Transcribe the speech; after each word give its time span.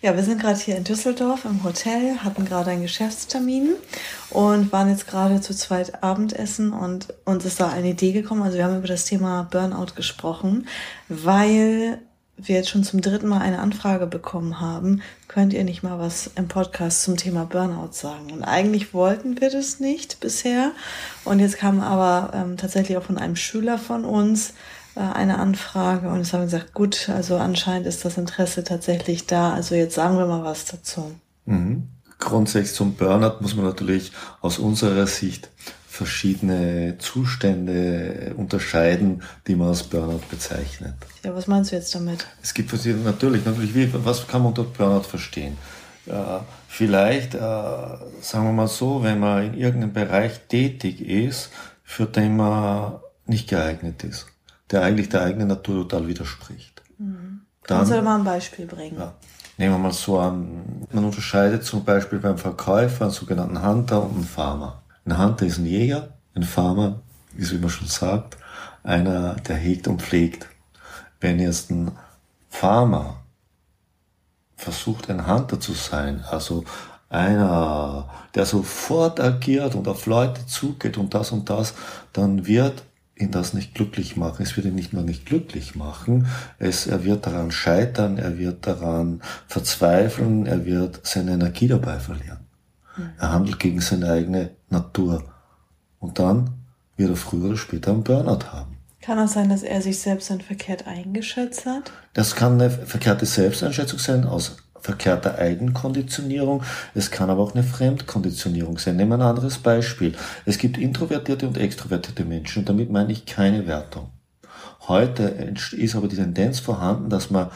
Ja, 0.00 0.14
wir 0.14 0.22
sind 0.22 0.40
gerade 0.40 0.60
hier 0.60 0.76
in 0.76 0.84
Düsseldorf 0.84 1.44
im 1.44 1.64
Hotel, 1.64 2.18
hatten 2.18 2.44
gerade 2.44 2.70
einen 2.70 2.82
Geschäftstermin 2.82 3.74
und 4.30 4.70
waren 4.70 4.88
jetzt 4.90 5.08
gerade 5.08 5.40
zu 5.40 5.52
zweit 5.56 6.04
Abendessen 6.04 6.72
und 6.72 7.08
uns 7.24 7.44
ist 7.44 7.58
da 7.58 7.68
eine 7.70 7.88
Idee 7.88 8.12
gekommen. 8.12 8.42
Also 8.42 8.58
wir 8.58 8.64
haben 8.64 8.78
über 8.78 8.86
das 8.86 9.06
Thema 9.06 9.48
Burnout 9.50 9.94
gesprochen, 9.96 10.68
weil 11.08 11.98
wir 12.36 12.54
jetzt 12.54 12.70
schon 12.70 12.84
zum 12.84 13.00
dritten 13.00 13.26
Mal 13.26 13.40
eine 13.40 13.58
Anfrage 13.58 14.06
bekommen 14.06 14.60
haben, 14.60 15.02
könnt 15.26 15.52
ihr 15.52 15.64
nicht 15.64 15.82
mal 15.82 15.98
was 15.98 16.30
im 16.36 16.46
Podcast 16.46 17.02
zum 17.02 17.16
Thema 17.16 17.44
Burnout 17.44 17.90
sagen? 17.90 18.30
Und 18.30 18.44
eigentlich 18.44 18.94
wollten 18.94 19.40
wir 19.40 19.50
das 19.50 19.80
nicht 19.80 20.20
bisher. 20.20 20.70
Und 21.24 21.40
jetzt 21.40 21.58
kam 21.58 21.80
aber 21.80 22.32
ähm, 22.34 22.56
tatsächlich 22.56 22.96
auch 22.96 23.02
von 23.02 23.18
einem 23.18 23.34
Schüler 23.34 23.78
von 23.78 24.04
uns, 24.04 24.54
eine 24.98 25.38
Anfrage 25.38 26.08
und 26.08 26.20
es 26.20 26.32
haben 26.32 26.44
gesagt, 26.44 26.74
gut, 26.74 27.08
also 27.08 27.36
anscheinend 27.36 27.86
ist 27.86 28.04
das 28.04 28.18
Interesse 28.18 28.64
tatsächlich 28.64 29.26
da. 29.26 29.52
Also 29.52 29.74
jetzt 29.74 29.94
sagen 29.94 30.18
wir 30.18 30.26
mal 30.26 30.44
was 30.44 30.64
dazu. 30.64 31.14
Mhm. 31.46 31.88
Grundsätzlich 32.18 32.74
zum 32.74 32.94
Burnout 32.94 33.40
muss 33.40 33.54
man 33.54 33.64
natürlich 33.64 34.10
aus 34.40 34.58
unserer 34.58 35.06
Sicht 35.06 35.50
verschiedene 35.86 36.96
Zustände 36.98 38.34
unterscheiden, 38.36 39.22
die 39.46 39.54
man 39.54 39.68
als 39.68 39.84
Burnout 39.84 40.22
bezeichnet. 40.30 40.94
Ja, 41.24 41.34
was 41.34 41.46
meinst 41.46 41.70
du 41.70 41.76
jetzt 41.76 41.94
damit? 41.94 42.26
Es 42.42 42.52
gibt 42.54 42.70
verschiedene, 42.70 43.04
natürlich, 43.04 43.44
natürlich, 43.44 43.74
wie, 43.74 43.90
was 44.04 44.26
kann 44.26 44.42
man 44.42 44.48
unter 44.48 44.64
Burnout 44.64 45.04
verstehen? 45.04 45.56
Äh, 46.06 46.40
vielleicht, 46.66 47.34
äh, 47.34 47.38
sagen 47.38 48.44
wir 48.44 48.52
mal 48.52 48.68
so, 48.68 49.02
wenn 49.04 49.20
man 49.20 49.44
in 49.44 49.54
irgendeinem 49.54 49.92
Bereich 49.92 50.40
tätig 50.48 51.00
ist, 51.00 51.50
für 51.84 52.06
den 52.06 52.36
man 52.36 52.94
nicht 53.26 53.48
geeignet 53.48 54.02
ist 54.02 54.26
der 54.70 54.82
eigentlich 54.82 55.08
der 55.08 55.22
eigenen 55.22 55.48
Natur 55.48 55.88
total 55.88 56.06
widerspricht. 56.06 56.82
Mhm. 56.98 57.40
Dann, 57.66 57.88
du 57.88 58.02
mal 58.02 58.18
ein 58.18 58.24
Beispiel 58.24 58.66
bringen? 58.66 58.98
Ja. 58.98 59.14
Nehmen 59.58 59.74
wir 59.74 59.78
mal 59.78 59.92
so 59.92 60.18
an, 60.18 60.86
man 60.92 61.04
unterscheidet 61.04 61.64
zum 61.64 61.84
Beispiel 61.84 62.18
beim 62.18 62.38
Verkäufer 62.38 63.06
einen 63.06 63.10
sogenannten 63.12 63.62
Hunter 63.62 64.02
und 64.02 64.14
einen 64.14 64.24
Farmer. 64.24 64.82
Ein 65.04 65.18
Hunter 65.18 65.46
ist 65.46 65.58
ein 65.58 65.66
Jäger, 65.66 66.10
ein 66.34 66.44
Farmer 66.44 67.00
ist, 67.36 67.52
wie 67.52 67.58
man 67.58 67.70
schon 67.70 67.88
sagt, 67.88 68.38
einer, 68.82 69.34
der 69.34 69.56
hegt 69.56 69.88
und 69.88 70.00
pflegt. 70.00 70.46
Wenn 71.20 71.40
jetzt 71.40 71.70
ein 71.70 71.90
Farmer 72.48 73.16
versucht, 74.56 75.10
ein 75.10 75.26
Hunter 75.26 75.60
zu 75.60 75.72
sein, 75.72 76.24
also 76.30 76.64
einer, 77.08 78.08
der 78.34 78.46
sofort 78.46 79.20
agiert 79.20 79.74
und 79.74 79.88
auf 79.88 80.06
Leute 80.06 80.46
zugeht 80.46 80.98
und 80.98 81.14
das 81.14 81.32
und 81.32 81.48
das, 81.50 81.74
dann 82.12 82.46
wird 82.46 82.82
ihn 83.20 83.30
das 83.30 83.54
nicht 83.54 83.74
glücklich 83.74 84.16
machen. 84.16 84.42
Es 84.42 84.56
wird 84.56 84.66
ihn 84.66 84.74
nicht 84.74 84.92
nur 84.92 85.02
nicht 85.02 85.26
glücklich 85.26 85.74
machen, 85.74 86.26
es, 86.58 86.86
er 86.86 87.04
wird 87.04 87.26
daran 87.26 87.50
scheitern, 87.50 88.18
er 88.18 88.38
wird 88.38 88.66
daran 88.66 89.20
verzweifeln, 89.46 90.46
er 90.46 90.64
wird 90.64 91.00
seine 91.04 91.32
Energie 91.32 91.68
dabei 91.68 91.98
verlieren. 91.98 92.38
Mhm. 92.96 93.10
Er 93.18 93.32
handelt 93.32 93.58
gegen 93.58 93.80
seine 93.80 94.10
eigene 94.10 94.50
Natur. 94.70 95.24
Und 95.98 96.18
dann 96.18 96.50
wird 96.96 97.10
er 97.10 97.16
früher 97.16 97.50
oder 97.50 97.56
später 97.56 97.92
einen 97.92 98.04
Burnout 98.04 98.46
haben. 98.52 98.76
Kann 99.00 99.18
auch 99.18 99.28
sein, 99.28 99.48
dass 99.48 99.62
er 99.62 99.80
sich 99.80 99.98
selbst 100.00 100.30
dann 100.30 100.40
verkehrt 100.40 100.86
eingeschätzt 100.86 101.66
hat? 101.66 101.92
Das 102.14 102.34
kann 102.34 102.54
eine 102.54 102.70
verkehrte 102.70 103.26
Selbsteinschätzung 103.26 103.98
sein 103.98 104.24
aus 104.24 104.56
verkehrter 104.80 105.38
Eigenkonditionierung. 105.38 106.62
Es 106.94 107.10
kann 107.10 107.30
aber 107.30 107.42
auch 107.42 107.54
eine 107.54 107.64
Fremdkonditionierung 107.64 108.78
sein. 108.78 108.96
Nehmen 108.96 109.10
wir 109.10 109.16
ein 109.16 109.22
anderes 109.22 109.58
Beispiel. 109.58 110.14
Es 110.44 110.58
gibt 110.58 110.78
introvertierte 110.78 111.46
und 111.46 111.56
extrovertierte 111.56 112.24
Menschen 112.24 112.60
und 112.60 112.68
damit 112.68 112.90
meine 112.90 113.12
ich 113.12 113.26
keine 113.26 113.66
Wertung. 113.66 114.10
Heute 114.86 115.24
ist 115.72 115.94
aber 115.96 116.08
die 116.08 116.16
Tendenz 116.16 116.60
vorhanden, 116.60 117.10
dass 117.10 117.30
man 117.30 117.50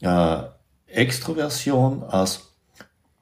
äh, 0.00 0.42
Extroversion 0.86 2.04
als 2.04 2.52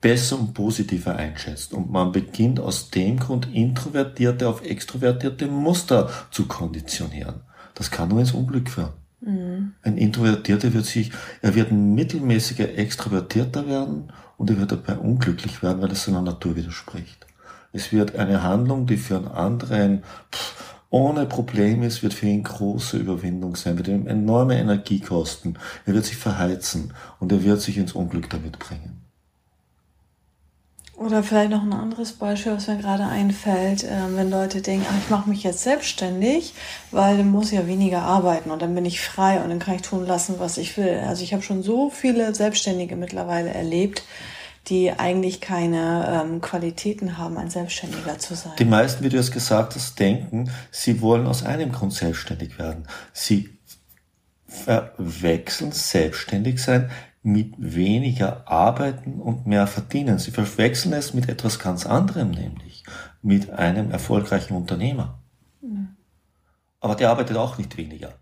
besser 0.00 0.38
und 0.38 0.52
positiver 0.52 1.16
einschätzt. 1.16 1.72
Und 1.72 1.90
man 1.90 2.12
beginnt 2.12 2.60
aus 2.60 2.90
dem 2.90 3.18
Grund, 3.18 3.48
Introvertierte 3.54 4.48
auf 4.48 4.62
extrovertierte 4.62 5.46
Muster 5.46 6.10
zu 6.30 6.46
konditionieren. 6.46 7.40
Das 7.74 7.90
kann 7.90 8.10
nur 8.10 8.20
ins 8.20 8.32
Unglück 8.32 8.68
führen. 8.68 8.92
Mhm. 9.24 9.72
Ein 9.82 9.96
Introvertierter 9.96 10.72
wird 10.74 10.84
sich, 10.84 11.10
er 11.40 11.54
wird 11.54 11.70
ein 11.70 11.94
mittelmäßiger 11.94 12.76
Extrovertierter 12.76 13.66
werden 13.66 14.12
und 14.36 14.50
er 14.50 14.58
wird 14.58 14.72
dabei 14.72 14.98
unglücklich 14.98 15.62
werden, 15.62 15.80
weil 15.80 15.92
es 15.92 16.04
seiner 16.04 16.22
Natur 16.22 16.56
widerspricht. 16.56 17.26
Es 17.72 17.90
wird 17.92 18.16
eine 18.16 18.42
Handlung, 18.42 18.86
die 18.86 18.96
für 18.96 19.16
einen 19.16 19.28
anderen 19.28 20.02
pff, 20.30 20.64
ohne 20.90 21.26
Problem 21.26 21.82
ist, 21.82 22.02
wird 22.04 22.14
für 22.14 22.26
ihn 22.26 22.44
große 22.44 22.98
Überwindung 22.98 23.56
sein, 23.56 23.76
wird 23.78 23.88
ihm 23.88 24.06
enorme 24.06 24.56
Energie 24.56 25.00
kosten. 25.00 25.54
Er 25.86 25.94
wird 25.94 26.04
sich 26.04 26.16
verheizen 26.16 26.92
und 27.18 27.32
er 27.32 27.42
wird 27.42 27.60
sich 27.60 27.78
ins 27.78 27.94
Unglück 27.94 28.30
damit 28.30 28.60
bringen. 28.60 29.03
Oder 31.04 31.22
vielleicht 31.22 31.50
noch 31.50 31.62
ein 31.62 31.74
anderes 31.74 32.12
Beispiel, 32.12 32.52
was 32.52 32.66
mir 32.66 32.78
gerade 32.78 33.04
einfällt, 33.04 33.84
äh, 33.84 33.88
wenn 34.14 34.30
Leute 34.30 34.62
denken, 34.62 34.86
ach, 34.88 34.96
ich 34.96 35.10
mache 35.10 35.28
mich 35.28 35.42
jetzt 35.42 35.62
selbstständig, 35.62 36.54
weil 36.92 37.18
dann 37.18 37.30
muss 37.30 37.52
ich 37.52 37.58
ja 37.58 37.66
weniger 37.66 38.00
arbeiten 38.00 38.50
und 38.50 38.62
dann 38.62 38.74
bin 38.74 38.86
ich 38.86 39.02
frei 39.02 39.42
und 39.42 39.50
dann 39.50 39.58
kann 39.58 39.74
ich 39.74 39.82
tun 39.82 40.06
lassen, 40.06 40.36
was 40.38 40.56
ich 40.56 40.78
will. 40.78 41.02
Also 41.06 41.22
ich 41.22 41.34
habe 41.34 41.42
schon 41.42 41.62
so 41.62 41.90
viele 41.90 42.34
Selbstständige 42.34 42.96
mittlerweile 42.96 43.50
erlebt, 43.50 44.02
die 44.68 44.92
eigentlich 44.92 45.42
keine 45.42 46.24
ähm, 46.24 46.40
Qualitäten 46.40 47.18
haben, 47.18 47.36
ein 47.36 47.50
Selbstständiger 47.50 48.18
zu 48.18 48.34
sein. 48.34 48.54
Die 48.58 48.64
meisten, 48.64 49.04
wie 49.04 49.10
du 49.10 49.18
es 49.18 49.30
gesagt 49.30 49.74
hast, 49.74 50.00
denken, 50.00 50.50
sie 50.70 51.02
wollen 51.02 51.26
aus 51.26 51.44
einem 51.44 51.70
Grund 51.70 51.92
selbstständig 51.92 52.58
werden. 52.58 52.88
Sie 53.12 53.50
verwechseln 54.48 55.72
selbstständig 55.72 56.62
sein 56.62 56.90
mit 57.24 57.54
weniger 57.56 58.46
arbeiten 58.46 59.18
und 59.18 59.46
mehr 59.46 59.66
verdienen. 59.66 60.18
Sie 60.18 60.30
verwechseln 60.30 60.92
es 60.92 61.14
mit 61.14 61.28
etwas 61.30 61.58
ganz 61.58 61.86
anderem, 61.86 62.30
nämlich 62.30 62.84
mit 63.22 63.50
einem 63.50 63.90
erfolgreichen 63.90 64.54
Unternehmer. 64.54 65.18
Mhm. 65.62 65.96
Aber 66.80 66.94
der 66.94 67.10
arbeitet 67.10 67.38
auch 67.38 67.56
nicht 67.56 67.78
weniger. 67.78 68.12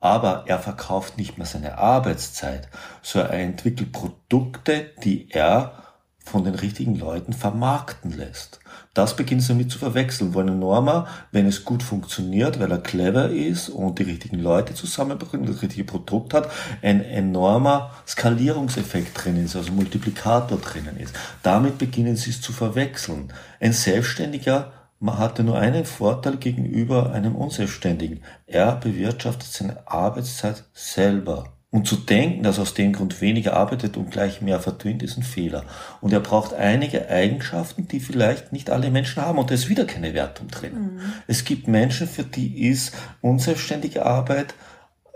Aber 0.00 0.44
er 0.46 0.58
verkauft 0.58 1.16
nicht 1.16 1.38
mehr 1.38 1.46
seine 1.46 1.78
Arbeitszeit, 1.78 2.68
sondern 3.00 3.32
er 3.32 3.40
entwickelt 3.40 3.90
Produkte, 3.90 4.90
die 5.02 5.30
er 5.30 5.82
von 6.18 6.44
den 6.44 6.54
richtigen 6.54 6.96
Leuten 6.96 7.32
vermarkten 7.32 8.12
lässt. 8.12 8.59
Das 8.92 9.14
beginnt 9.14 9.48
damit 9.48 9.70
zu 9.70 9.78
verwechseln, 9.78 10.34
wo 10.34 10.40
ein 10.40 10.58
Norma, 10.58 11.06
wenn 11.30 11.46
es 11.46 11.64
gut 11.64 11.82
funktioniert, 11.82 12.58
weil 12.58 12.72
er 12.72 12.78
clever 12.78 13.30
ist 13.30 13.68
und 13.68 13.98
die 14.00 14.02
richtigen 14.02 14.40
Leute 14.40 14.74
zusammenbringt, 14.74 15.48
das 15.48 15.62
richtige 15.62 15.84
Produkt 15.84 16.34
hat, 16.34 16.50
ein 16.82 17.00
enormer 17.04 17.92
Skalierungseffekt 18.06 19.24
drin 19.24 19.44
ist, 19.44 19.54
also 19.54 19.72
Multiplikator 19.72 20.58
drinnen 20.58 20.96
ist. 20.96 21.14
Damit 21.44 21.78
beginnen 21.78 22.16
sie 22.16 22.30
es 22.30 22.40
zu 22.40 22.52
verwechseln. 22.52 23.32
Ein 23.60 23.72
Selbstständiger 23.72 24.72
man 25.02 25.16
hatte 25.16 25.42
nur 25.42 25.58
einen 25.58 25.86
Vorteil 25.86 26.36
gegenüber 26.36 27.10
einem 27.12 27.34
Unselbstständigen. 27.34 28.22
Er 28.46 28.76
bewirtschaftet 28.76 29.50
seine 29.50 29.88
Arbeitszeit 29.88 30.64
selber. 30.74 31.59
Und 31.72 31.86
zu 31.86 31.94
denken, 31.94 32.42
dass 32.42 32.58
aus 32.58 32.74
dem 32.74 32.92
Grund 32.92 33.20
weniger 33.20 33.56
arbeitet 33.56 33.96
und 33.96 34.10
gleich 34.10 34.40
mehr 34.40 34.58
verdient, 34.58 35.04
ist 35.04 35.16
ein 35.16 35.22
Fehler. 35.22 35.64
Und 36.00 36.12
er 36.12 36.18
braucht 36.18 36.52
einige 36.52 37.08
Eigenschaften, 37.08 37.86
die 37.86 38.00
vielleicht 38.00 38.52
nicht 38.52 38.70
alle 38.70 38.90
Menschen 38.90 39.22
haben. 39.22 39.38
Und 39.38 39.50
da 39.50 39.54
ist 39.54 39.68
wieder 39.68 39.84
keine 39.84 40.12
Wertung 40.12 40.48
drin. 40.48 40.72
Mhm. 40.72 41.00
Es 41.28 41.44
gibt 41.44 41.68
Menschen, 41.68 42.08
für 42.08 42.24
die 42.24 42.66
ist 42.66 42.96
unselbstständige 43.20 44.04
Arbeit 44.04 44.54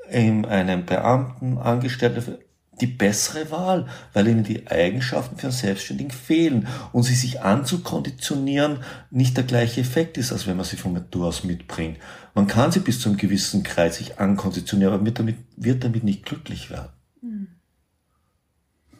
in 0.08 0.44
einem 0.46 0.86
Beamten, 0.86 1.58
Angestellten, 1.58 2.38
die 2.80 2.86
bessere 2.86 3.50
Wahl, 3.50 3.86
weil 4.12 4.28
ihnen 4.28 4.44
die 4.44 4.66
Eigenschaften 4.66 5.36
für 5.36 5.46
einen 5.46 5.52
Selbstständigen 5.52 6.10
fehlen 6.10 6.66
und 6.92 7.04
sie 7.04 7.14
sich 7.14 7.40
anzukonditionieren 7.40 8.78
nicht 9.10 9.36
der 9.36 9.44
gleiche 9.44 9.80
Effekt 9.80 10.18
ist, 10.18 10.32
als 10.32 10.46
wenn 10.46 10.56
man 10.56 10.66
sie 10.66 10.76
von 10.76 10.92
Natur 10.92 11.26
aus 11.26 11.44
mitbringt. 11.44 11.98
Man 12.34 12.46
kann 12.46 12.72
sie 12.72 12.80
bis 12.80 13.00
zu 13.00 13.08
einem 13.08 13.18
gewissen 13.18 13.62
Kreis 13.62 13.96
sich 13.96 14.18
ankonditionieren, 14.18 14.94
aber 14.94 15.04
wird 15.04 15.18
damit, 15.18 15.36
wird 15.56 15.84
damit 15.84 16.04
nicht 16.04 16.24
glücklich 16.24 16.70
werden. 16.70 16.88
Hm. 17.20 17.48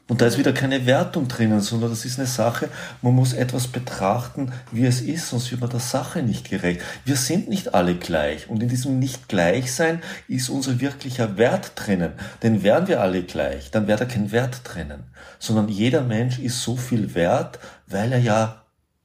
Und 0.06 0.21
da 0.21 0.27
ist 0.27 0.37
wieder 0.37 0.53
keine 0.53 0.85
Wertung 0.85 1.29
drinnen, 1.29 1.62
sondern 1.62 1.89
das 1.89 2.05
ist 2.05 2.19
eine 2.19 2.27
Sache, 2.27 2.69
man 3.01 3.15
muss 3.15 3.33
etwas 3.33 3.69
betrachten, 3.69 4.53
wie 4.71 4.85
es 4.85 5.01
ist, 5.01 5.31
sonst 5.31 5.51
wird 5.51 5.62
man 5.62 5.71
der 5.71 5.81
Sache 5.81 6.23
nicht 6.23 6.51
gerecht. 6.51 6.83
Wir 7.06 7.17
sind 7.17 7.49
nicht 7.49 7.75
alle 7.75 7.95
gleich 7.95 8.51
und 8.51 8.62
in 8.62 8.69
diesem 8.69 8.99
Nicht-Gleichsein 8.99 10.03
ist 10.29 10.51
unser 10.51 10.79
wirklicher 10.81 11.39
Wert 11.39 11.73
drinnen. 11.75 12.12
Denn 12.43 12.62
wären 12.62 12.87
wir 12.87 13.01
alle 13.01 13.23
gleich, 13.23 13.71
dann 13.71 13.87
wäre 13.87 14.01
da 14.01 14.05
kein 14.05 14.31
Wert 14.31 14.61
drinnen, 14.65 15.05
sondern 15.39 15.69
jeder 15.69 16.03
Mensch 16.03 16.39
ist 16.39 16.62
so 16.62 16.77
viel 16.77 17.15
wert, 17.15 17.59
weil 17.87 18.12
er 18.12 18.19
ja 18.19 18.65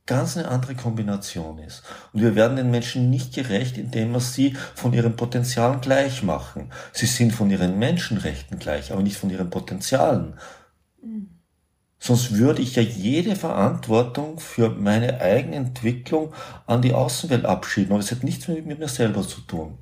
ganz 0.10 0.36
eine 0.36 0.48
andere 0.48 0.74
Kombination 0.74 1.60
ist. 1.60 1.84
Und 2.12 2.24
wir 2.24 2.36
werden 2.36 2.58
den 2.58 2.72
Menschen 2.72 3.12
nicht 3.12 3.34
gerecht, 3.34 3.78
indem 3.78 4.12
wir 4.12 4.20
sie 4.20 4.58
von 4.74 4.92
ihren 4.92 5.16
Potenzialen 5.16 5.82
gleich 5.82 6.24
machen. 6.24 6.72
Sie 6.92 7.06
sind 7.06 7.32
von 7.32 7.52
ihren 7.52 7.78
Menschenrechten 7.78 8.58
gleich, 8.58 8.92
aber 8.92 9.04
nicht 9.04 9.18
von 9.18 9.30
ihren 9.30 9.52
Potenzialen. 9.52 10.34
Sonst 12.00 12.38
würde 12.38 12.62
ich 12.62 12.76
ja 12.76 12.82
jede 12.82 13.36
Verantwortung 13.36 14.40
für 14.40 14.70
meine 14.70 15.20
eigene 15.20 15.58
Entwicklung 15.58 16.34
an 16.66 16.82
die 16.82 16.94
Außenwelt 16.94 17.46
abschieben. 17.46 17.94
Und 17.94 18.00
es 18.00 18.12
hat 18.12 18.24
nichts 18.24 18.48
mehr 18.48 18.62
mit 18.62 18.80
mir 18.80 18.88
selber 18.88 19.28
zu 19.28 19.42
tun. 19.42 19.78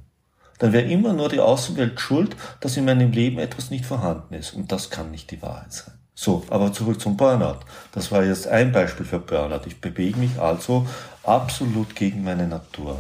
Dann 0.58 0.74
wäre 0.74 0.90
immer 0.90 1.14
nur 1.14 1.30
die 1.30 1.40
Außenwelt 1.40 2.00
schuld, 2.00 2.36
dass 2.60 2.76
in 2.78 2.86
meinem 2.86 3.12
Leben 3.12 3.38
etwas 3.38 3.70
nicht 3.70 3.86
vorhanden 3.86 4.34
ist. 4.34 4.54
Und 4.54 4.72
das 4.72 4.90
kann 4.90 5.12
nicht 5.12 5.30
die 5.30 5.42
Wahrheit 5.44 5.72
sein. 5.72 5.94
So, 6.16 6.44
aber 6.50 6.74
zurück 6.74 7.00
zum 7.00 7.16
Burnout. 7.16 7.60
Das 7.92 8.12
war 8.12 8.24
jetzt 8.24 8.48
ein 8.48 8.72
Beispiel 8.72 9.06
für 9.06 9.20
Burnout. 9.20 9.68
Ich 9.68 9.80
bewege 9.80 10.18
mich 10.18 10.40
also 10.40 10.88
absolut 11.22 11.96
gegen 11.96 12.24
meine 12.24 12.48
Natur. 12.48 13.00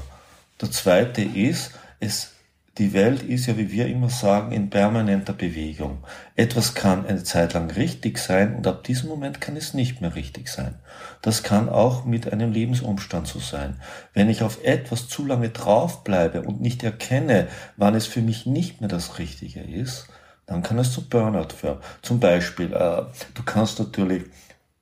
Der 0.62 0.70
zweite 0.70 1.24
ist, 1.24 1.72
es, 2.00 2.34
die 2.78 2.94
Welt 2.94 3.24
ist 3.24 3.48
ja, 3.48 3.58
wie 3.58 3.72
wir 3.72 3.88
immer 3.88 4.10
sagen, 4.10 4.52
in 4.52 4.70
permanenter 4.70 5.34
Bewegung. 5.34 6.04
Etwas 6.36 6.76
kann 6.76 7.06
eine 7.06 7.24
Zeit 7.24 7.54
lang 7.54 7.72
richtig 7.72 8.20
sein 8.20 8.56
und 8.56 8.68
ab 8.68 8.84
diesem 8.84 9.10
Moment 9.10 9.42
kann 9.42 9.58
es 9.58 9.74
nicht 9.74 10.02
mehr 10.02 10.16
richtig 10.16 10.48
sein. 10.48 10.76
Das 11.22 11.42
kann 11.42 11.70
auch 11.70 12.06
mit 12.06 12.32
einem 12.32 12.52
Lebensumstand 12.52 13.28
so 13.28 13.40
sein. 13.40 13.82
Wenn 14.14 14.30
ich 14.30 14.44
auf 14.44 14.64
etwas 14.64 15.08
zu 15.08 15.26
lange 15.26 15.50
draufbleibe 15.50 16.42
und 16.42 16.62
nicht 16.62 16.84
erkenne, 16.84 17.48
wann 17.78 17.96
es 17.96 18.06
für 18.06 18.22
mich 18.22 18.46
nicht 18.46 18.80
mehr 18.80 18.90
das 18.90 19.18
Richtige 19.18 19.62
ist, 19.62 20.08
dann 20.46 20.64
kann 20.64 20.80
es 20.80 20.94
zu 20.94 21.10
Burnout 21.10 21.54
führen. 21.56 21.80
Zum 22.02 22.20
Beispiel, 22.20 22.74
äh, 22.74 23.04
du 23.34 23.44
kannst 23.44 23.80
natürlich 23.80 24.24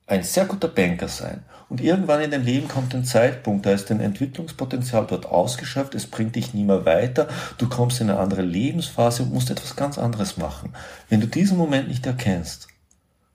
ein 0.08 0.24
sehr 0.24 0.46
guter 0.46 0.68
Banker 0.68 1.08
sein 1.08 1.44
und 1.68 1.82
irgendwann 1.82 2.22
in 2.22 2.32
dein 2.32 2.44
Leben 2.44 2.68
kommt 2.68 2.94
ein 2.94 3.06
Zeitpunkt, 3.06 3.66
da 3.66 3.72
ist 3.72 3.90
dein 3.90 4.00
Entwicklungspotenzial 4.00 5.08
dort 5.08 5.26
ausgeschöpft, 5.26 5.96
es 5.96 6.06
bringt 6.06 6.36
dich 6.36 6.54
nie 6.54 6.64
mehr 6.64 6.86
weiter, 6.86 7.28
du 7.58 7.68
kommst 7.68 8.02
in 8.02 8.10
eine 8.10 8.20
andere 8.20 8.44
Lebensphase 8.44 9.24
und 9.24 9.34
musst 9.34 9.50
etwas 9.50 9.76
ganz 9.76 9.98
anderes 9.98 10.38
machen. 10.38 10.74
Wenn 11.10 11.22
du 11.22 11.28
diesen 11.28 11.58
Moment 11.58 11.88
nicht 11.88 12.06
erkennst, 12.06 12.68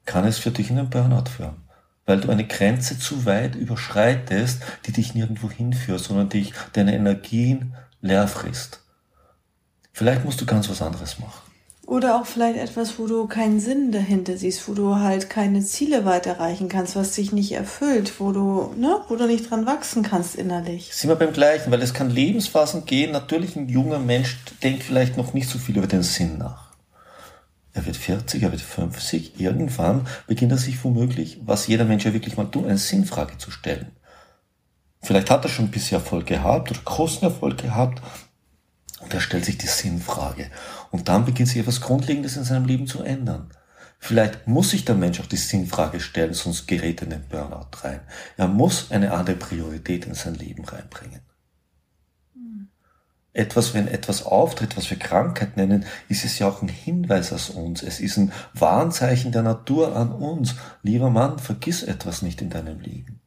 kann 0.04 0.24
es 0.24 0.38
für 0.38 0.52
dich 0.52 0.70
in 0.70 0.78
einen 0.78 0.90
Burnout 0.90 1.28
führen, 1.28 1.56
weil 2.06 2.20
du 2.20 2.30
eine 2.30 2.46
Grenze 2.46 2.98
zu 2.98 3.26
weit 3.26 3.56
überschreitest, 3.56 4.62
die 4.86 4.92
dich 4.92 5.14
nirgendwo 5.14 5.50
hinführt, 5.50 6.00
sondern 6.00 6.28
dich 6.28 6.52
deine 6.72 6.94
Energien 6.94 7.74
leer 8.00 8.28
frisst. 8.28 8.80
Vielleicht 9.92 10.24
musst 10.24 10.40
du 10.40 10.46
ganz 10.46 10.68
was 10.70 10.82
anderes 10.82 11.18
machen. 11.18 11.49
Oder 11.90 12.20
auch 12.20 12.26
vielleicht 12.26 12.56
etwas, 12.56 13.00
wo 13.00 13.08
du 13.08 13.26
keinen 13.26 13.58
Sinn 13.58 13.90
dahinter 13.90 14.36
siehst, 14.36 14.68
wo 14.68 14.74
du 14.74 14.94
halt 14.94 15.28
keine 15.28 15.60
Ziele 15.64 16.04
weiter 16.04 16.30
erreichen 16.30 16.68
kannst, 16.68 16.94
was 16.94 17.16
dich 17.16 17.32
nicht 17.32 17.50
erfüllt, 17.50 18.20
wo 18.20 18.30
du, 18.30 18.72
ne, 18.76 19.00
wo 19.08 19.16
du 19.16 19.26
nicht 19.26 19.50
dran 19.50 19.66
wachsen 19.66 20.04
kannst 20.04 20.36
innerlich. 20.36 20.94
Sind 20.94 21.10
wir 21.10 21.16
beim 21.16 21.32
Gleichen, 21.32 21.72
weil 21.72 21.82
es 21.82 21.92
kann 21.92 22.08
Lebensphasen 22.08 22.84
gehen. 22.84 23.10
Natürlich 23.10 23.56
ein 23.56 23.68
junger 23.68 23.98
Mensch 23.98 24.38
denkt 24.62 24.84
vielleicht 24.84 25.16
noch 25.16 25.34
nicht 25.34 25.50
so 25.50 25.58
viel 25.58 25.78
über 25.78 25.88
den 25.88 26.04
Sinn 26.04 26.38
nach. 26.38 26.70
Er 27.72 27.84
wird 27.84 27.96
40, 27.96 28.44
er 28.44 28.52
wird 28.52 28.62
50. 28.62 29.40
Irgendwann 29.40 30.06
beginnt 30.28 30.52
er 30.52 30.58
sich 30.58 30.84
womöglich, 30.84 31.40
was 31.44 31.66
jeder 31.66 31.86
Mensch 31.86 32.04
ja 32.04 32.12
wirklich 32.12 32.36
mal 32.36 32.44
tut, 32.52 32.66
eine 32.66 32.78
Sinnfrage 32.78 33.36
zu 33.36 33.50
stellen. 33.50 33.90
Vielleicht 35.02 35.28
hat 35.28 35.44
er 35.44 35.48
schon 35.50 35.64
ein 35.64 35.72
bisschen 35.72 35.98
Erfolg 35.98 36.26
gehabt 36.26 36.70
oder 36.70 36.80
großen 36.84 37.24
Erfolg 37.24 37.58
gehabt 37.58 38.00
und 39.00 39.12
er 39.14 39.20
stellt 39.20 39.44
sich 39.44 39.58
die 39.58 39.66
Sinnfrage. 39.66 40.50
Und 40.90 41.08
dann 41.08 41.24
beginnt 41.24 41.48
sich 41.48 41.58
etwas 41.58 41.80
Grundlegendes 41.80 42.36
in 42.36 42.44
seinem 42.44 42.66
Leben 42.66 42.86
zu 42.86 43.02
ändern. 43.02 43.50
Vielleicht 43.98 44.48
muss 44.48 44.70
sich 44.70 44.84
der 44.84 44.94
Mensch 44.94 45.20
auch 45.20 45.26
die 45.26 45.36
Sinnfrage 45.36 46.00
stellen, 46.00 46.32
sonst 46.32 46.66
gerät 46.66 47.02
er 47.02 47.04
in 47.04 47.10
den 47.10 47.28
Burnout 47.28 47.68
rein. 47.82 48.00
Er 48.36 48.48
muss 48.48 48.90
eine 48.90 49.12
andere 49.12 49.36
Priorität 49.36 50.06
in 50.06 50.14
sein 50.14 50.34
Leben 50.34 50.64
reinbringen. 50.64 51.20
Etwas, 53.32 53.74
wenn 53.74 53.86
etwas 53.86 54.24
auftritt, 54.24 54.76
was 54.76 54.90
wir 54.90 54.98
Krankheit 54.98 55.56
nennen, 55.56 55.84
ist 56.08 56.24
es 56.24 56.38
ja 56.40 56.48
auch 56.48 56.62
ein 56.62 56.68
Hinweis 56.68 57.32
aus 57.32 57.50
uns. 57.50 57.82
Es 57.82 58.00
ist 58.00 58.16
ein 58.16 58.32
Warnzeichen 58.54 59.30
der 59.30 59.42
Natur 59.42 59.94
an 59.94 60.10
uns. 60.10 60.56
Lieber 60.82 61.10
Mann, 61.10 61.38
vergiss 61.38 61.84
etwas 61.84 62.22
nicht 62.22 62.42
in 62.42 62.50
deinem 62.50 62.80
Leben. 62.80 63.20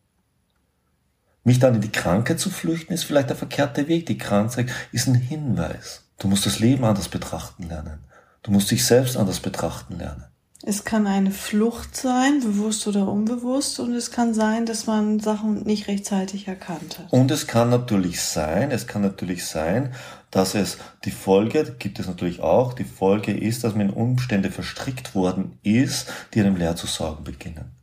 Mich 1.46 1.60
dann 1.60 1.76
in 1.76 1.82
die 1.82 1.92
Krankheit 1.92 2.40
zu 2.40 2.50
flüchten, 2.50 2.94
ist 2.94 3.06
vielleicht 3.06 3.30
der 3.30 3.38
verkehrte 3.38 3.88
Weg. 3.88 4.06
Die 4.08 4.18
Krankheit 4.18 4.70
ist 4.92 5.08
ein 5.08 5.16
Hinweis. 5.16 6.03
Du 6.24 6.30
musst 6.30 6.46
das 6.46 6.60
Leben 6.60 6.86
anders 6.86 7.10
betrachten 7.10 7.68
lernen. 7.68 8.00
Du 8.44 8.52
musst 8.52 8.72
dich 8.72 8.86
selbst 8.86 9.18
anders 9.18 9.42
betrachten 9.42 9.98
lernen. 9.98 10.24
Es 10.66 10.86
kann 10.86 11.06
eine 11.06 11.32
Flucht 11.32 11.98
sein, 11.98 12.40
bewusst 12.40 12.88
oder 12.88 13.10
unbewusst, 13.10 13.82
und 13.82 13.94
es 13.94 14.10
kann 14.10 14.34
sein, 14.34 14.66
dass 14.66 14.88
man 14.88 15.20
Sachen 15.20 15.64
nicht 15.64 15.90
rechtzeitig 15.90 16.48
erkannt 16.48 16.98
hat. 16.98 17.12
Und 17.12 17.30
es 17.30 17.46
kann 17.46 17.70
natürlich 17.70 18.22
sein, 18.22 18.72
es 18.72 18.88
kann 18.88 19.02
natürlich 19.02 19.46
sein, 19.46 19.94
dass 20.32 20.56
es 20.56 20.78
die 21.04 21.12
Folge, 21.12 21.76
gibt 21.78 22.00
es 22.00 22.08
natürlich 22.08 22.40
auch, 22.40 22.72
die 22.72 22.86
Folge 22.86 23.38
ist, 23.38 23.66
dass 23.66 23.76
man 23.76 23.90
in 23.90 23.94
Umstände 23.94 24.50
verstrickt 24.50 25.16
worden 25.16 25.60
ist, 25.62 26.10
die 26.34 26.40
einem 26.40 26.56
leer 26.56 26.78
zu 26.78 26.88
sorgen 26.88 27.26
beginnen. 27.26 27.83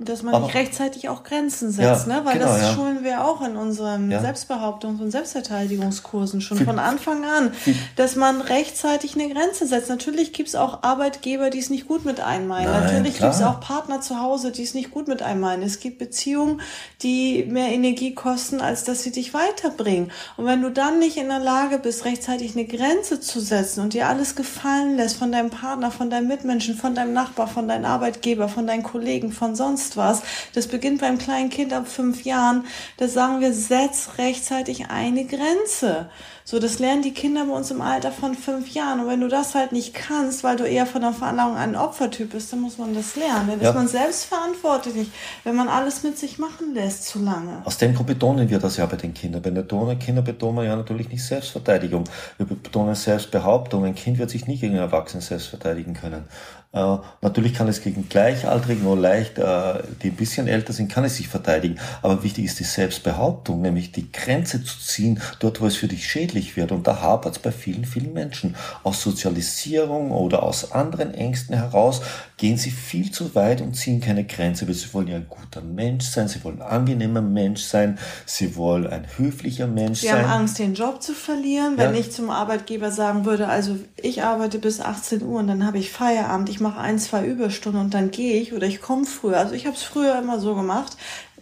Dass 0.00 0.22
man 0.22 0.32
Aber, 0.32 0.46
nicht 0.46 0.54
rechtzeitig 0.54 1.08
auch 1.08 1.24
Grenzen 1.24 1.72
setzt, 1.72 2.06
ja, 2.06 2.14
ne? 2.14 2.24
Weil 2.24 2.34
genau, 2.34 2.46
das 2.46 2.62
ja. 2.62 2.72
schulen 2.72 3.02
wir 3.02 3.24
auch 3.24 3.42
in 3.42 3.56
unseren 3.56 4.12
ja. 4.12 4.20
Selbstbehauptungs- 4.20 5.00
und 5.00 5.10
Selbstverteidigungskursen 5.10 6.40
schon 6.40 6.58
von 6.58 6.78
Anfang 6.78 7.24
an, 7.24 7.52
dass 7.96 8.14
man 8.14 8.40
rechtzeitig 8.40 9.16
eine 9.16 9.32
Grenze 9.32 9.66
setzt. 9.66 9.88
Natürlich 9.88 10.32
gibt's 10.32 10.54
auch 10.54 10.84
Arbeitgeber, 10.84 11.50
die 11.50 11.58
es 11.58 11.68
nicht 11.68 11.88
gut 11.88 12.04
mit 12.04 12.20
einem 12.20 12.46
meinen. 12.46 12.70
Nein, 12.70 12.84
Natürlich 12.84 13.16
klar. 13.16 13.30
gibt's 13.30 13.44
auch 13.44 13.58
Partner 13.58 14.00
zu 14.00 14.20
Hause, 14.20 14.52
die 14.52 14.62
es 14.62 14.72
nicht 14.74 14.92
gut 14.92 15.08
mit 15.08 15.20
einem 15.20 15.40
meinen. 15.40 15.64
Es 15.64 15.80
gibt 15.80 15.98
Beziehungen, 15.98 16.60
die 17.02 17.44
mehr 17.48 17.72
Energie 17.72 18.14
kosten, 18.14 18.60
als 18.60 18.84
dass 18.84 19.02
sie 19.02 19.10
dich 19.10 19.34
weiterbringen. 19.34 20.12
Und 20.36 20.46
wenn 20.46 20.62
du 20.62 20.70
dann 20.70 21.00
nicht 21.00 21.16
in 21.16 21.26
der 21.26 21.40
Lage 21.40 21.78
bist, 21.78 22.04
rechtzeitig 22.04 22.56
eine 22.56 22.66
Grenze 22.66 23.20
zu 23.20 23.40
setzen 23.40 23.80
und 23.80 23.94
dir 23.94 24.06
alles 24.06 24.36
gefallen 24.36 24.96
lässt 24.96 25.16
von 25.16 25.32
deinem 25.32 25.50
Partner, 25.50 25.90
von 25.90 26.08
deinem 26.08 26.28
Mitmenschen, 26.28 26.76
von 26.76 26.94
deinem 26.94 27.12
Nachbar, 27.14 27.48
von 27.48 27.66
deinem 27.66 27.84
Arbeitgeber, 27.84 28.48
von 28.48 28.68
deinen 28.68 28.84
Kollegen, 28.84 29.32
von 29.32 29.56
sonst 29.56 29.87
sonst 29.88 29.96
was. 29.96 30.22
Das 30.54 30.66
beginnt 30.66 31.00
beim 31.00 31.18
kleinen 31.18 31.50
Kind 31.50 31.72
ab 31.72 31.88
fünf 31.88 32.24
Jahren. 32.24 32.64
Da 32.96 33.08
sagen 33.08 33.40
wir, 33.40 33.52
setz 33.52 34.10
rechtzeitig 34.18 34.90
eine 34.90 35.24
Grenze. 35.24 36.08
So, 36.44 36.58
das 36.58 36.78
lernen 36.78 37.02
die 37.02 37.12
Kinder 37.12 37.44
bei 37.44 37.52
uns 37.52 37.70
im 37.70 37.82
Alter 37.82 38.10
von 38.10 38.34
fünf 38.34 38.72
Jahren. 38.72 39.00
Und 39.00 39.08
wenn 39.08 39.20
du 39.20 39.28
das 39.28 39.54
halt 39.54 39.72
nicht 39.72 39.92
kannst, 39.92 40.44
weil 40.44 40.56
du 40.56 40.64
eher 40.64 40.86
von 40.86 41.02
der 41.02 41.12
Veranlagung 41.12 41.56
ein 41.56 41.76
Opfertyp 41.76 42.30
bist, 42.30 42.50
dann 42.52 42.60
muss 42.60 42.78
man 42.78 42.94
das 42.94 43.16
lernen. 43.16 43.48
Dann 43.48 43.60
ja. 43.60 43.68
ist 43.68 43.74
man 43.74 43.86
selbst 43.86 44.24
verantwortlich, 44.24 45.10
wenn 45.44 45.54
man 45.54 45.68
alles 45.68 46.02
mit 46.04 46.16
sich 46.16 46.38
machen 46.38 46.72
lässt 46.72 47.04
zu 47.04 47.18
lange. 47.18 47.60
Aus 47.64 47.76
dem 47.76 47.94
Grund 47.94 48.06
betonen 48.06 48.48
wir 48.48 48.58
das 48.58 48.78
ja 48.78 48.86
bei 48.86 48.96
den 48.96 49.12
Kindern. 49.12 49.42
Bei 49.42 49.50
den 49.50 49.98
Kindern 49.98 50.24
betonen 50.24 50.56
wir 50.56 50.64
ja 50.64 50.74
natürlich 50.74 51.10
nicht 51.10 51.22
Selbstverteidigung. 51.22 52.04
Wir 52.38 52.46
betonen 52.46 52.94
Selbstbehauptung. 52.94 53.84
Ein 53.84 53.94
Kind 53.94 54.18
wird 54.18 54.30
sich 54.30 54.46
nie 54.46 54.56
gegen 54.56 54.72
einen 54.72 54.84
Erwachsenen 54.84 55.20
selbst 55.20 55.48
verteidigen 55.48 55.92
können. 55.92 56.24
Äh, 56.72 56.98
natürlich 57.22 57.54
kann 57.54 57.66
es 57.68 57.82
gegen 57.82 58.08
Gleichaltrige 58.10 58.82
nur 58.82 58.96
leicht, 58.96 59.38
äh, 59.38 59.82
die 60.02 60.08
ein 60.08 60.16
bisschen 60.16 60.48
älter 60.48 60.74
sind, 60.74 60.92
kann 60.92 61.04
es 61.04 61.16
sich 61.16 61.28
verteidigen. 61.28 61.78
Aber 62.02 62.22
wichtig 62.22 62.44
ist 62.44 62.60
die 62.60 62.64
Selbstbehauptung, 62.64 63.62
nämlich 63.62 63.92
die 63.92 64.12
Grenze 64.12 64.62
zu 64.62 64.78
ziehen, 64.78 65.20
dort 65.40 65.62
wo 65.62 65.66
es 65.66 65.76
für 65.76 65.88
dich 65.88 66.06
schädlich 66.06 66.56
wird. 66.56 66.70
Und 66.72 66.86
da 66.86 67.00
hapert 67.00 67.36
es 67.36 67.38
bei 67.38 67.52
vielen, 67.52 67.86
vielen 67.86 68.12
Menschen. 68.12 68.54
Aus 68.82 69.02
Sozialisierung 69.02 70.10
oder 70.10 70.42
aus 70.42 70.72
anderen 70.72 71.14
Ängsten 71.14 71.56
heraus 71.56 72.02
gehen 72.36 72.56
sie 72.56 72.70
viel 72.70 73.10
zu 73.10 73.34
weit 73.34 73.60
und 73.60 73.74
ziehen 73.74 74.00
keine 74.00 74.24
Grenze, 74.24 74.66
weil 74.68 74.74
sie 74.74 74.92
wollen 74.92 75.08
ja 75.08 75.16
ein 75.16 75.26
guter 75.28 75.60
Mensch 75.60 76.04
sein, 76.04 76.28
sie 76.28 76.44
wollen 76.44 76.62
ein 76.62 76.68
angenehmer 76.68 77.20
Mensch 77.20 77.62
sein, 77.62 77.98
sie 78.26 78.56
wollen 78.56 78.86
ein 78.86 79.06
höflicher 79.16 79.66
Mensch 79.66 80.00
sie 80.00 80.06
sein. 80.06 80.18
Sie 80.18 80.22
haben 80.22 80.40
Angst, 80.40 80.58
den 80.58 80.74
Job 80.74 81.02
zu 81.02 81.14
verlieren. 81.14 81.78
Wenn 81.78 81.94
ja. 81.94 82.00
ich 82.00 82.12
zum 82.12 82.30
Arbeitgeber 82.30 82.92
sagen 82.92 83.24
würde, 83.24 83.48
also 83.48 83.76
ich 83.96 84.22
arbeite 84.22 84.58
bis 84.58 84.80
18 84.80 85.22
Uhr 85.22 85.40
und 85.40 85.48
dann 85.48 85.66
habe 85.66 85.78
ich 85.78 85.90
Feierabend, 85.90 86.48
ich 86.48 86.57
ich 86.58 86.62
mache 86.62 86.80
ein, 86.80 86.98
zwei 86.98 87.24
Überstunden 87.24 87.80
und 87.80 87.94
dann 87.94 88.10
gehe 88.10 88.40
ich 88.40 88.52
oder 88.52 88.66
ich 88.66 88.80
komme 88.80 89.06
früher. 89.06 89.36
Also 89.36 89.54
ich 89.54 89.64
habe 89.64 89.76
es 89.76 89.84
früher 89.84 90.18
immer 90.18 90.40
so 90.40 90.56
gemacht. 90.56 90.96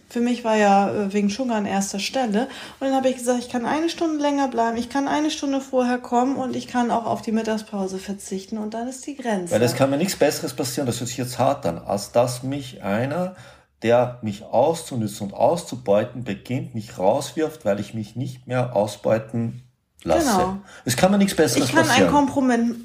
Für 0.09 0.19
mich 0.19 0.43
war 0.43 0.55
ja 0.55 0.93
äh, 0.93 1.11
wegen 1.11 1.29
Sugar 1.29 1.57
an 1.57 1.65
erster 1.65 1.97
Stelle. 1.97 2.41
Und 2.79 2.87
dann 2.87 2.93
habe 2.93 3.09
ich 3.09 3.15
gesagt, 3.15 3.39
ich 3.39 3.49
kann 3.49 3.65
eine 3.65 3.89
Stunde 3.89 4.21
länger 4.21 4.47
bleiben, 4.47 4.77
ich 4.77 4.89
kann 4.89 5.07
eine 5.07 5.31
Stunde 5.31 5.59
vorher 5.59 5.97
kommen 5.97 6.35
und 6.35 6.55
ich 6.55 6.67
kann 6.67 6.91
auch 6.91 7.07
auf 7.07 7.23
die 7.23 7.31
Mittagspause 7.31 7.97
verzichten 7.97 8.59
und 8.59 8.75
dann 8.75 8.87
ist 8.87 9.07
die 9.07 9.15
Grenze. 9.15 9.55
Weil 9.55 9.63
es 9.63 9.75
kann 9.75 9.89
mir 9.89 9.97
nichts 9.97 10.15
Besseres 10.15 10.53
passieren, 10.53 10.85
das 10.85 10.99
hört 10.99 11.07
sich 11.07 11.17
jetzt 11.17 11.39
hart 11.39 11.65
an, 11.65 11.79
als 11.79 12.11
dass 12.11 12.43
mich 12.43 12.83
einer, 12.83 13.35
der 13.81 14.19
mich 14.21 14.43
auszunutzen 14.43 15.27
und 15.27 15.33
auszubeuten 15.33 16.25
beginnt, 16.25 16.75
mich 16.75 16.99
rauswirft, 16.99 17.65
weil 17.65 17.79
ich 17.79 17.95
mich 17.95 18.15
nicht 18.15 18.45
mehr 18.45 18.75
ausbeuten 18.75 19.63
lasse. 20.07 20.25
Genau. 20.29 20.57
Es 20.85 20.95
kann 20.95 21.11
mir 21.11 21.17
nichts 21.17 21.35
Besseres 21.35 21.65
Ich 21.65 21.75
kann 21.75 21.85
passieren. 21.85 22.07
einen 22.07 22.15
Kompromiss, 22.15 22.75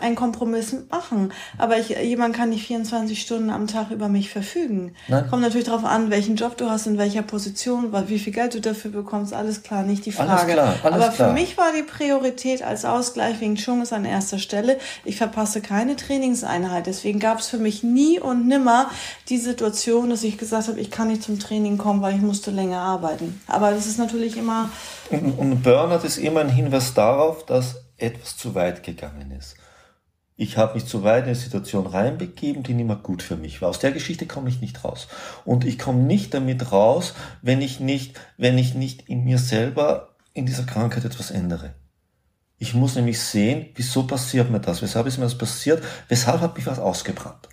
einen 0.00 0.16
Kompromiss 0.16 0.74
machen, 0.90 1.32
aber 1.58 1.78
ich, 1.78 1.90
jemand 1.90 2.34
kann 2.36 2.50
nicht 2.50 2.66
24 2.66 3.20
Stunden 3.20 3.50
am 3.50 3.66
Tag 3.66 3.90
über 3.90 4.08
mich 4.08 4.30
verfügen. 4.30 4.94
Nein. 5.08 5.28
Kommt 5.30 5.42
natürlich 5.42 5.66
darauf 5.66 5.84
an, 5.84 6.10
welchen 6.10 6.36
Job 6.36 6.56
du 6.56 6.70
hast, 6.70 6.86
in 6.86 6.98
welcher 6.98 7.22
Position, 7.22 7.92
wie 8.08 8.18
viel 8.18 8.32
Geld 8.32 8.54
du 8.54 8.60
dafür 8.60 8.90
bekommst, 8.90 9.32
alles 9.32 9.62
klar, 9.62 9.82
nicht 9.82 10.04
die 10.06 10.12
Frage. 10.12 10.30
Alles 10.30 10.46
klar, 10.52 10.74
alles 10.82 11.04
aber 11.04 11.12
klar. 11.12 11.28
für 11.28 11.34
mich 11.34 11.56
war 11.56 11.72
die 11.76 11.82
Priorität 11.82 12.62
als 12.62 12.84
Ausgleich 12.84 13.40
wegen 13.40 13.56
Chung 13.56 13.82
ist 13.82 13.92
an 13.92 14.04
erster 14.04 14.38
Stelle. 14.38 14.78
Ich 15.04 15.16
verpasse 15.16 15.60
keine 15.60 15.96
Trainingseinheit, 15.96 16.86
deswegen 16.86 17.18
gab 17.18 17.38
es 17.38 17.48
für 17.48 17.58
mich 17.58 17.82
nie 17.82 18.18
und 18.18 18.46
nimmer 18.46 18.90
die 19.28 19.38
Situation, 19.38 20.10
dass 20.10 20.22
ich 20.22 20.38
gesagt 20.38 20.68
habe, 20.68 20.80
ich 20.80 20.90
kann 20.90 21.08
nicht 21.08 21.22
zum 21.22 21.38
Training 21.38 21.78
kommen, 21.78 22.02
weil 22.02 22.16
ich 22.16 22.22
musste 22.22 22.50
länger 22.50 22.80
arbeiten. 22.80 23.40
Aber 23.46 23.70
das 23.70 23.86
ist 23.86 23.98
natürlich 23.98 24.36
immer 24.36 24.68
und, 25.10 25.38
und 25.38 25.62
Burnout 25.62 26.06
ist 26.06 26.16
immer 26.16 26.40
ein 26.40 26.48
Hinweis 26.72 26.94
darauf, 26.94 27.44
dass 27.44 27.84
etwas 27.98 28.38
zu 28.38 28.54
weit 28.54 28.82
gegangen 28.82 29.30
ist. 29.30 29.56
Ich 30.36 30.56
habe 30.56 30.72
mich 30.72 30.86
zu 30.86 31.04
weit 31.04 31.24
in 31.24 31.28
eine 31.28 31.34
Situation 31.34 31.86
reinbegeben, 31.86 32.62
die 32.62 32.72
nicht 32.72 32.86
mehr 32.86 32.96
gut 32.96 33.22
für 33.22 33.36
mich 33.36 33.60
war. 33.60 33.68
Aus 33.68 33.78
der 33.78 33.92
Geschichte 33.92 34.26
komme 34.26 34.48
ich 34.48 34.62
nicht 34.62 34.82
raus. 34.82 35.06
Und 35.44 35.66
ich 35.66 35.78
komme 35.78 36.02
nicht 36.02 36.32
damit 36.32 36.72
raus, 36.72 37.12
wenn 37.42 37.60
ich 37.60 37.78
nicht, 37.78 38.18
wenn 38.38 38.56
ich 38.56 38.72
nicht 38.72 39.10
in 39.10 39.22
mir 39.22 39.36
selber 39.36 40.16
in 40.32 40.46
dieser 40.46 40.64
Krankheit 40.64 41.04
etwas 41.04 41.30
ändere. 41.30 41.74
Ich 42.56 42.72
muss 42.72 42.94
nämlich 42.94 43.20
sehen, 43.20 43.66
wieso 43.74 44.06
passiert 44.06 44.50
mir 44.50 44.60
das? 44.60 44.80
Weshalb 44.80 45.06
ist 45.06 45.18
mir 45.18 45.24
das 45.24 45.36
passiert? 45.36 45.84
Weshalb 46.08 46.40
hat 46.40 46.56
mich 46.56 46.66
was 46.66 46.78
ausgebrannt? 46.78 47.50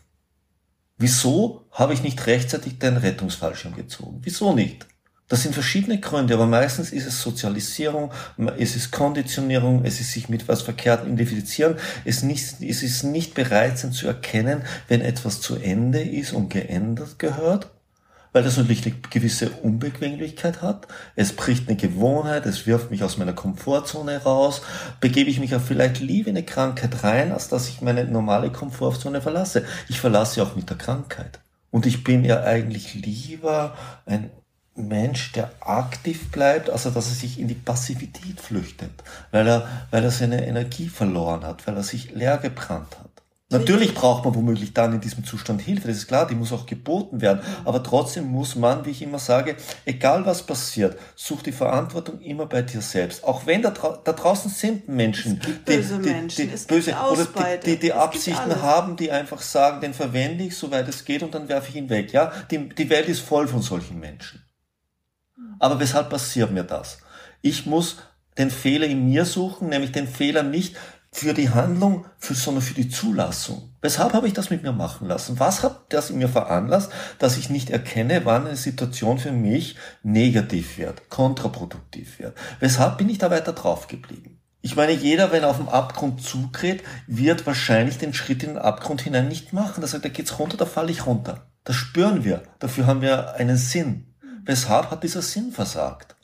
Wieso 0.98 1.66
habe 1.72 1.94
ich 1.94 2.04
nicht 2.04 2.26
rechtzeitig 2.26 2.80
den 2.80 2.96
Rettungsfallschirm 2.96 3.76
gezogen? 3.76 4.20
Wieso 4.22 4.56
nicht? 4.56 4.88
Das 5.30 5.44
sind 5.44 5.54
verschiedene 5.54 6.00
Gründe, 6.00 6.34
aber 6.34 6.48
meistens 6.48 6.92
ist 6.92 7.06
es 7.06 7.22
Sozialisierung, 7.22 8.12
es 8.58 8.76
ist 8.76 8.92
Konditionierung, 8.92 9.86
es 9.86 10.02
ist 10.02 10.12
sich 10.12 10.28
mit 10.28 10.48
was 10.48 10.64
verkehrt 10.64 11.06
identifizieren, 11.06 11.76
es, 12.04 12.24
nicht, 12.24 12.62
es 12.62 12.82
ist 12.82 13.04
nicht 13.04 13.36
bereit 13.36 13.78
sein 13.78 13.92
zu 13.92 14.08
erkennen, 14.08 14.64
wenn 14.88 15.02
etwas 15.02 15.40
zu 15.40 15.56
Ende 15.56 16.02
ist 16.02 16.34
und 16.34 16.50
geändert 16.50 17.20
gehört, 17.20 17.70
weil 18.34 18.42
das 18.42 18.58
natürlich 18.58 18.88
eine 18.88 18.96
gewisse 19.08 19.52
Unbequemlichkeit 19.52 20.64
hat. 20.64 20.88
Es 21.16 21.34
bricht 21.34 21.68
eine 21.68 21.78
Gewohnheit, 21.78 22.48
es 22.48 22.66
wirft 22.66 22.90
mich 22.90 23.04
aus 23.04 23.18
meiner 23.18 23.34
Komfortzone 23.34 24.24
raus, 24.24 24.64
begebe 25.00 25.30
ich 25.30 25.40
mich 25.40 25.54
auch 25.54 25.62
vielleicht 25.62 26.00
lieber 26.00 26.32
in 26.32 26.38
eine 26.38 26.46
Krankheit 26.46 27.04
rein, 27.04 27.32
als 27.32 27.50
dass 27.50 27.70
ich 27.70 27.82
meine 27.82 28.06
normale 28.06 28.52
Komfortzone 28.52 29.22
verlasse. 29.22 29.64
Ich 29.90 30.00
verlasse 30.00 30.42
auch 30.42 30.56
mit 30.56 30.72
der 30.72 30.78
Krankheit. 30.78 31.40
Und 31.70 31.86
ich 31.86 32.04
bin 32.04 32.26
ja 32.26 32.42
eigentlich 32.42 32.96
lieber 32.96 33.78
ein 34.08 34.32
Mensch, 34.88 35.32
der 35.34 35.52
aktiv 35.60 36.32
bleibt, 36.32 36.70
also 36.70 36.90
dass 36.90 37.10
er 37.10 37.16
sich 37.16 37.40
in 37.40 37.48
die 37.48 37.56
Passivität 37.56 38.40
flüchtet, 38.40 38.92
weil 39.32 39.48
er, 39.48 39.68
weil 39.92 40.04
er 40.04 40.12
seine 40.12 40.46
Energie 40.46 40.90
verloren 40.90 41.44
hat, 41.44 41.66
weil 41.68 41.76
er 41.76 41.84
sich 41.84 42.12
leer 42.12 42.38
gebrannt 42.38 42.98
hat. 43.00 43.10
Natürlich 43.52 43.96
braucht 43.96 44.26
man 44.26 44.36
womöglich 44.36 44.74
dann 44.74 44.94
in 44.94 45.02
diesem 45.02 45.24
Zustand 45.24 45.62
Hilfe, 45.62 45.88
das 45.88 45.98
ist 45.98 46.08
klar, 46.08 46.28
die 46.28 46.36
muss 46.36 46.52
auch 46.52 46.68
geboten 46.68 47.20
werden. 47.20 47.42
Aber 47.66 47.82
trotzdem 47.82 48.28
muss 48.28 48.56
man, 48.56 48.86
wie 48.86 48.92
ich 48.92 49.02
immer 49.02 49.18
sage, 49.18 49.56
egal 49.86 50.24
was 50.28 50.44
passiert, 50.44 51.00
such 51.16 51.42
die 51.42 51.52
Verantwortung 51.52 52.22
immer 52.22 52.46
bei 52.46 52.62
dir 52.62 52.82
selbst. 52.82 53.24
Auch 53.24 53.48
wenn 53.48 53.64
da, 53.64 53.72
da 53.72 54.14
draußen 54.14 54.52
sind 54.52 54.88
Menschen, 54.88 55.40
die, 55.40 55.52
böse 55.52 55.98
die, 55.98 56.10
Menschen, 56.10 56.50
die, 56.52 56.66
böse 56.68 56.94
oder 57.12 57.26
die, 57.26 57.72
die, 57.72 57.80
die 57.80 57.94
Absichten 57.94 58.62
haben, 58.62 58.96
die 58.98 59.12
einfach 59.12 59.42
sagen, 59.42 59.82
den 59.82 59.96
verwende 59.96 60.44
ich, 60.44 60.56
soweit 60.56 60.88
es 60.88 61.04
geht, 61.04 61.24
und 61.24 61.34
dann 61.34 61.50
werfe 61.50 61.70
ich 61.70 61.76
ihn 61.76 61.90
weg. 61.90 62.14
Ja, 62.14 62.32
die, 62.52 62.70
die 62.70 62.90
Welt 62.92 63.10
ist 63.10 63.22
voll 63.22 63.48
von 63.48 63.64
solchen 63.64 64.00
Menschen. 64.00 64.44
Aber 65.60 65.80
weshalb 65.80 66.10
passiert 66.10 66.52
mir 66.52 66.64
das? 66.64 67.00
Ich 67.42 67.66
muss 67.66 67.98
den 68.38 68.50
Fehler 68.50 68.88
in 68.88 69.06
mir 69.06 69.26
suchen, 69.26 69.70
nämlich 69.70 69.92
den 69.92 70.08
Fehler 70.08 70.44
nicht 70.44 70.76
für 71.12 71.34
die 71.34 71.50
Handlung, 71.50 72.06
für, 72.18 72.34
sondern 72.34 72.64
für 72.64 72.76
die 72.76 72.90
Zulassung. 72.90 73.74
Weshalb 73.82 74.14
habe 74.14 74.28
ich 74.28 74.34
das 74.34 74.50
mit 74.50 74.64
mir 74.64 74.72
machen 74.72 75.08
lassen? 75.08 75.40
Was 75.40 75.64
hat 75.64 75.86
das 75.90 76.10
in 76.10 76.20
mir 76.20 76.30
veranlasst, 76.30 76.92
dass 77.18 77.38
ich 77.38 77.50
nicht 77.50 77.70
erkenne, 77.70 78.26
wann 78.26 78.46
eine 78.46 78.56
Situation 78.56 79.18
für 79.18 79.32
mich 79.32 79.76
negativ 80.04 80.78
wird, 80.78 81.10
kontraproduktiv 81.10 82.20
wird? 82.20 82.38
Weshalb 82.60 82.98
bin 82.98 83.10
ich 83.10 83.18
da 83.18 83.32
weiter 83.32 83.54
drauf 83.54 83.88
geblieben? 83.88 84.40
Ich 84.62 84.76
meine, 84.76 84.92
jeder, 84.92 85.32
wenn 85.32 85.44
er 85.44 85.50
auf 85.50 85.58
den 85.58 85.70
Abgrund 85.70 86.22
zugreht, 86.22 86.84
wird 87.08 87.48
wahrscheinlich 87.48 87.98
den 87.98 88.14
Schritt 88.14 88.44
in 88.44 88.50
den 88.50 88.58
Abgrund 88.58 89.02
hinein 89.02 89.30
nicht 89.30 89.54
machen. 89.54 89.82
Da 89.82 89.88
sagt, 89.88 90.04
da 90.04 90.10
geht's 90.10 90.38
runter, 90.38 90.58
da 90.58 90.66
falle 90.66 90.92
ich 90.92 91.06
runter. 91.06 91.48
Das 91.64 91.78
spüren 91.78 92.26
wir. 92.26 92.44
Dafür 92.60 92.86
haben 92.86 93.02
wir 93.02 93.36
einen 93.36 93.58
Sinn. 93.58 94.14
Weshalb 94.46 94.92
hat 94.92 95.04
dieser 95.04 95.22
Sinn 95.22 95.52
versagt? 95.52 96.16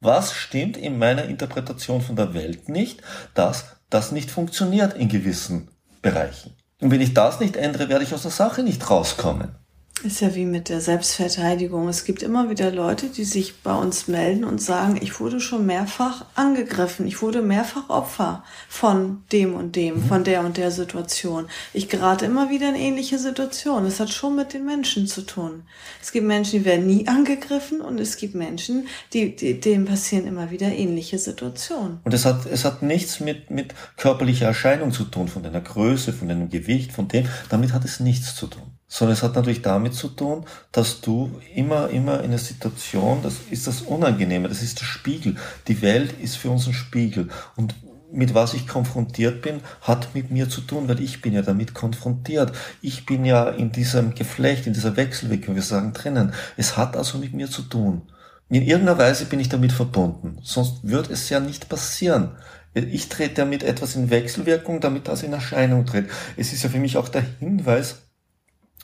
Was 0.00 0.34
stimmt 0.34 0.76
in 0.76 0.98
meiner 0.98 1.24
Interpretation 1.24 2.02
von 2.02 2.16
der 2.16 2.34
Welt 2.34 2.68
nicht, 2.68 3.02
dass 3.34 3.76
das 3.90 4.12
nicht 4.12 4.30
funktioniert 4.30 4.94
in 4.94 5.08
gewissen 5.08 5.68
Bereichen? 6.02 6.54
Und 6.80 6.90
wenn 6.90 7.00
ich 7.00 7.14
das 7.14 7.40
nicht 7.40 7.56
ändere, 7.56 7.88
werde 7.88 8.04
ich 8.04 8.12
aus 8.12 8.22
der 8.22 8.30
Sache 8.30 8.62
nicht 8.62 8.90
rauskommen. 8.90 9.56
Ist 10.04 10.20
ja 10.20 10.34
wie 10.34 10.44
mit 10.44 10.68
der 10.68 10.82
Selbstverteidigung. 10.82 11.88
Es 11.88 12.04
gibt 12.04 12.22
immer 12.22 12.50
wieder 12.50 12.70
Leute, 12.70 13.08
die 13.08 13.24
sich 13.24 13.62
bei 13.62 13.74
uns 13.74 14.08
melden 14.08 14.44
und 14.44 14.60
sagen, 14.60 14.98
ich 15.00 15.18
wurde 15.20 15.40
schon 15.40 15.64
mehrfach 15.64 16.26
angegriffen, 16.34 17.06
ich 17.06 17.22
wurde 17.22 17.40
mehrfach 17.40 17.88
Opfer 17.88 18.44
von 18.68 19.22
dem 19.32 19.54
und 19.54 19.74
dem, 19.74 19.94
mhm. 19.94 20.04
von 20.04 20.22
der 20.22 20.42
und 20.42 20.58
der 20.58 20.70
Situation. 20.70 21.46
Ich 21.72 21.88
gerate 21.88 22.26
immer 22.26 22.50
wieder 22.50 22.68
in 22.68 22.74
ähnliche 22.74 23.18
Situationen. 23.18 23.86
Es 23.86 23.98
hat 23.98 24.10
schon 24.10 24.36
mit 24.36 24.52
den 24.52 24.66
Menschen 24.66 25.06
zu 25.06 25.22
tun. 25.22 25.62
Es 26.02 26.12
gibt 26.12 26.26
Menschen, 26.26 26.58
die 26.58 26.64
werden 26.66 26.86
nie 26.86 27.08
angegriffen 27.08 27.80
und 27.80 27.98
es 27.98 28.18
gibt 28.18 28.34
Menschen, 28.34 28.88
die, 29.14 29.34
die 29.34 29.58
denen 29.58 29.86
passieren 29.86 30.26
immer 30.26 30.50
wieder 30.50 30.68
ähnliche 30.68 31.18
Situationen. 31.18 32.00
Und 32.04 32.12
es 32.12 32.26
hat, 32.26 32.44
es 32.44 32.66
hat 32.66 32.82
nichts 32.82 33.20
mit, 33.20 33.50
mit 33.50 33.74
körperlicher 33.96 34.46
Erscheinung 34.46 34.92
zu 34.92 35.04
tun, 35.04 35.28
von 35.28 35.42
deiner 35.42 35.62
Größe, 35.62 36.12
von 36.12 36.28
deinem 36.28 36.50
Gewicht, 36.50 36.92
von 36.92 37.08
dem. 37.08 37.26
Damit 37.48 37.72
hat 37.72 37.86
es 37.86 37.98
nichts 37.98 38.34
zu 38.34 38.46
tun 38.48 38.75
sondern 38.96 39.12
es 39.14 39.22
hat 39.22 39.34
natürlich 39.34 39.60
damit 39.60 39.92
zu 39.92 40.08
tun, 40.08 40.46
dass 40.72 41.02
du 41.02 41.38
immer, 41.54 41.90
immer 41.90 42.20
in 42.20 42.30
einer 42.30 42.38
Situation, 42.38 43.18
das 43.22 43.34
ist 43.50 43.66
das 43.66 43.82
Unangenehme, 43.82 44.48
das 44.48 44.62
ist 44.62 44.80
der 44.80 44.86
Spiegel. 44.86 45.36
Die 45.68 45.82
Welt 45.82 46.14
ist 46.18 46.36
für 46.36 46.48
uns 46.48 46.66
ein 46.66 46.72
Spiegel. 46.72 47.28
Und 47.56 47.74
mit 48.10 48.32
was 48.32 48.54
ich 48.54 48.66
konfrontiert 48.66 49.42
bin, 49.42 49.60
hat 49.82 50.14
mit 50.14 50.30
mir 50.30 50.48
zu 50.48 50.62
tun, 50.62 50.88
weil 50.88 51.00
ich 51.00 51.20
bin 51.20 51.34
ja 51.34 51.42
damit 51.42 51.74
konfrontiert. 51.74 52.52
Ich 52.80 53.04
bin 53.04 53.26
ja 53.26 53.50
in 53.50 53.70
diesem 53.70 54.14
Geflecht, 54.14 54.66
in 54.66 54.72
dieser 54.72 54.96
Wechselwirkung, 54.96 55.56
wir 55.56 55.62
sagen 55.62 55.92
drinnen. 55.92 56.32
Es 56.56 56.78
hat 56.78 56.96
also 56.96 57.18
mit 57.18 57.34
mir 57.34 57.50
zu 57.50 57.60
tun. 57.60 58.00
In 58.48 58.62
irgendeiner 58.62 58.96
Weise 58.96 59.26
bin 59.26 59.40
ich 59.40 59.50
damit 59.50 59.72
verbunden. 59.72 60.38
Sonst 60.42 60.88
wird 60.88 61.10
es 61.10 61.28
ja 61.28 61.38
nicht 61.38 61.68
passieren. 61.68 62.30
Ich 62.72 63.10
trete 63.10 63.34
damit 63.34 63.62
etwas 63.62 63.94
in 63.94 64.08
Wechselwirkung, 64.08 64.80
damit 64.80 65.06
das 65.06 65.22
in 65.22 65.34
Erscheinung 65.34 65.84
tritt. 65.84 66.08
Es 66.38 66.54
ist 66.54 66.62
ja 66.62 66.70
für 66.70 66.78
mich 66.78 66.96
auch 66.96 67.10
der 67.10 67.24
Hinweis, 67.40 68.05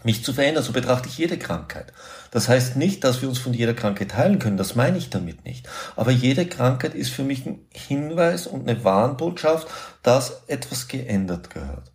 mich 0.05 0.25
zu 0.25 0.33
verändern. 0.33 0.65
So 0.65 0.73
betrachte 0.73 1.09
ich 1.09 1.19
jede 1.19 1.39
Krankheit. 1.39 1.93
Das 2.31 2.49
heißt 2.49 2.77
nicht, 2.77 3.05
dass 3.05 3.23
wir 3.23 3.29
uns 3.29 3.39
von 3.39 3.55
jeder 3.55 3.75
Krankheit 3.75 4.15
heilen 4.17 4.39
können. 4.39 4.57
Das 4.57 4.75
meine 4.75 4.99
ich 4.99 5.11
damit 5.11 5.45
nicht. 5.45 5.69
Aber 5.97 6.11
jede 6.11 6.47
Krankheit 6.47 6.95
ist 6.95 7.11
für 7.11 7.25
mich 7.25 7.47
ein 7.47 7.67
Hinweis 7.71 8.47
und 8.47 8.69
eine 8.69 8.85
Warnbotschaft, 8.85 9.69
dass 10.03 10.43
etwas 10.47 10.89
geändert 10.89 11.51
gehört. 11.51 11.93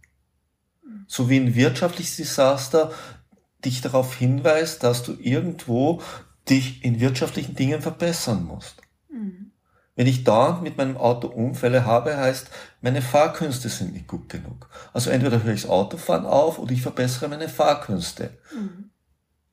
So 1.08 1.30
wie 1.30 1.38
ein 1.38 1.56
wirtschaftliches 1.56 2.18
Desaster 2.18 2.92
dich 3.64 3.82
darauf 3.82 4.16
hinweist, 4.16 4.84
dass 4.84 5.04
du 5.04 5.14
irgendwo 5.20 6.02
dich 6.50 6.84
in 6.84 7.00
wirtschaftlichen 7.00 7.56
Dingen 7.56 7.82
verbessern 7.82 8.44
musst. 8.44 8.82
Mhm. 9.10 9.47
Wenn 9.98 10.06
ich 10.06 10.24
dauernd 10.24 10.62
mit 10.62 10.78
meinem 10.78 10.96
Auto 10.96 11.28
Unfälle 11.28 11.84
habe, 11.84 12.18
heißt, 12.18 12.52
meine 12.82 13.02
Fahrkünste 13.02 13.68
sind 13.68 13.94
nicht 13.94 14.06
gut 14.06 14.30
genug. 14.30 14.70
Also 14.94 15.10
entweder 15.10 15.42
höre 15.44 15.56
ich 15.56 15.64
das 15.64 15.72
Autofahren 15.72 16.28
auf 16.28 16.60
oder 16.60 16.72
ich 16.72 16.84
verbessere 16.84 17.30
meine 17.30 17.50
Fahrkünste. 17.50 18.30
Mhm. 18.54 18.92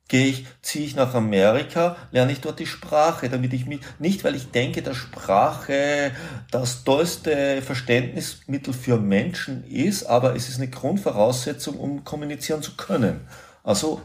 Gehe 0.07 0.27
ich, 0.27 0.45
ziehe 0.61 0.85
ich 0.85 0.95
nach 0.95 1.15
Amerika, 1.15 1.95
lerne 2.11 2.31
ich 2.31 2.41
dort 2.41 2.59
die 2.59 2.67
Sprache, 2.67 3.27
damit 3.27 3.53
ich 3.53 3.65
mich, 3.65 3.79
nicht 3.97 4.23
weil 4.23 4.35
ich 4.35 4.51
denke, 4.51 4.83
dass 4.83 4.97
Sprache 4.97 6.11
das 6.51 6.83
tollste 6.83 7.63
Verständnismittel 7.63 8.71
für 8.71 8.99
Menschen 8.99 9.63
ist, 9.63 10.03
aber 10.03 10.35
es 10.35 10.47
ist 10.47 10.57
eine 10.57 10.69
Grundvoraussetzung, 10.69 11.79
um 11.79 12.03
kommunizieren 12.03 12.61
zu 12.61 12.77
können. 12.77 13.21
Also, 13.63 13.99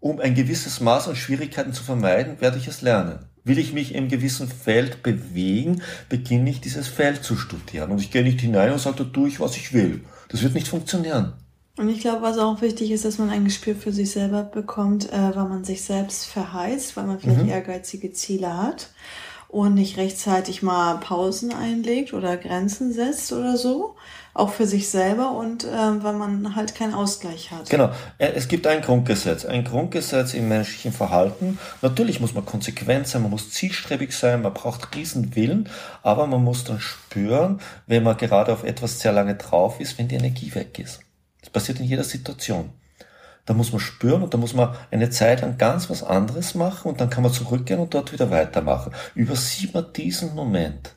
um 0.00 0.20
ein 0.20 0.34
gewisses 0.34 0.80
Maß 0.80 1.08
an 1.08 1.16
Schwierigkeiten 1.16 1.72
zu 1.72 1.82
vermeiden, 1.82 2.42
werde 2.42 2.58
ich 2.58 2.68
es 2.68 2.82
lernen. 2.82 3.29
Will 3.44 3.58
ich 3.58 3.72
mich 3.72 3.94
im 3.94 4.08
gewissen 4.08 4.48
Feld 4.48 5.02
bewegen, 5.02 5.82
beginne 6.08 6.50
ich 6.50 6.60
dieses 6.60 6.88
Feld 6.88 7.24
zu 7.24 7.36
studieren. 7.36 7.90
Und 7.90 8.00
ich 8.00 8.10
gehe 8.10 8.22
nicht 8.22 8.40
hinein 8.40 8.72
und 8.72 8.80
sage, 8.80 9.04
da 9.04 9.04
tue 9.04 9.28
ich, 9.28 9.40
was 9.40 9.56
ich 9.56 9.72
will. 9.72 10.04
Das 10.28 10.42
wird 10.42 10.54
nicht 10.54 10.68
funktionieren. 10.68 11.32
Und 11.76 11.88
ich 11.88 12.00
glaube, 12.00 12.22
was 12.22 12.36
auch 12.36 12.60
wichtig 12.60 12.90
ist, 12.90 13.04
dass 13.04 13.18
man 13.18 13.30
ein 13.30 13.44
Gespür 13.44 13.74
für 13.74 13.92
sich 13.92 14.10
selber 14.10 14.42
bekommt, 14.42 15.10
äh, 15.10 15.34
weil 15.34 15.48
man 15.48 15.64
sich 15.64 15.82
selbst 15.82 16.26
verheizt, 16.26 16.96
weil 16.96 17.06
man 17.06 17.18
vielleicht 17.18 17.44
mhm. 17.44 17.48
ehrgeizige 17.48 18.12
Ziele 18.12 18.54
hat 18.54 18.90
und 19.48 19.74
nicht 19.74 19.96
rechtzeitig 19.96 20.62
mal 20.62 20.98
Pausen 20.98 21.52
einlegt 21.52 22.12
oder 22.12 22.36
Grenzen 22.36 22.92
setzt 22.92 23.32
oder 23.32 23.56
so, 23.56 23.96
auch 24.40 24.50
für 24.50 24.66
sich 24.66 24.88
selber 24.88 25.32
und 25.32 25.64
äh, 25.64 25.68
weil 25.68 26.14
man 26.14 26.56
halt 26.56 26.74
keinen 26.74 26.94
Ausgleich 26.94 27.50
hat. 27.50 27.68
Genau, 27.70 27.90
äh, 28.18 28.32
es 28.34 28.48
gibt 28.48 28.66
ein 28.66 28.80
Grundgesetz, 28.80 29.44
ein 29.44 29.64
Grundgesetz 29.64 30.34
im 30.34 30.48
menschlichen 30.48 30.92
Verhalten. 30.92 31.58
Natürlich 31.82 32.20
muss 32.20 32.34
man 32.34 32.44
konsequent 32.44 33.06
sein, 33.06 33.22
man 33.22 33.30
muss 33.30 33.50
zielstrebig 33.50 34.12
sein, 34.12 34.42
man 34.42 34.54
braucht 34.54 34.96
riesen 34.96 35.36
Willen, 35.36 35.68
aber 36.02 36.26
man 36.26 36.42
muss 36.42 36.64
dann 36.64 36.80
spüren, 36.80 37.60
wenn 37.86 38.02
man 38.02 38.16
gerade 38.16 38.52
auf 38.52 38.64
etwas 38.64 38.98
sehr 38.98 39.12
lange 39.12 39.36
drauf 39.36 39.78
ist, 39.78 39.98
wenn 39.98 40.08
die 40.08 40.16
Energie 40.16 40.54
weg 40.54 40.78
ist. 40.78 41.00
Das 41.40 41.50
passiert 41.50 41.78
in 41.78 41.86
jeder 41.86 42.04
Situation. 42.04 42.70
Da 43.46 43.54
muss 43.54 43.72
man 43.72 43.80
spüren 43.80 44.22
und 44.22 44.32
da 44.32 44.38
muss 44.38 44.54
man 44.54 44.74
eine 44.90 45.10
Zeit 45.10 45.40
lang 45.40 45.58
ganz 45.58 45.90
was 45.90 46.02
anderes 46.02 46.54
machen 46.54 46.88
und 46.88 47.00
dann 47.00 47.10
kann 47.10 47.22
man 47.22 47.32
zurückgehen 47.32 47.80
und 47.80 47.92
dort 47.94 48.12
wieder 48.12 48.30
weitermachen. 48.30 48.92
Übersieht 49.14 49.74
man 49.74 49.92
diesen 49.92 50.34
Moment 50.34 50.94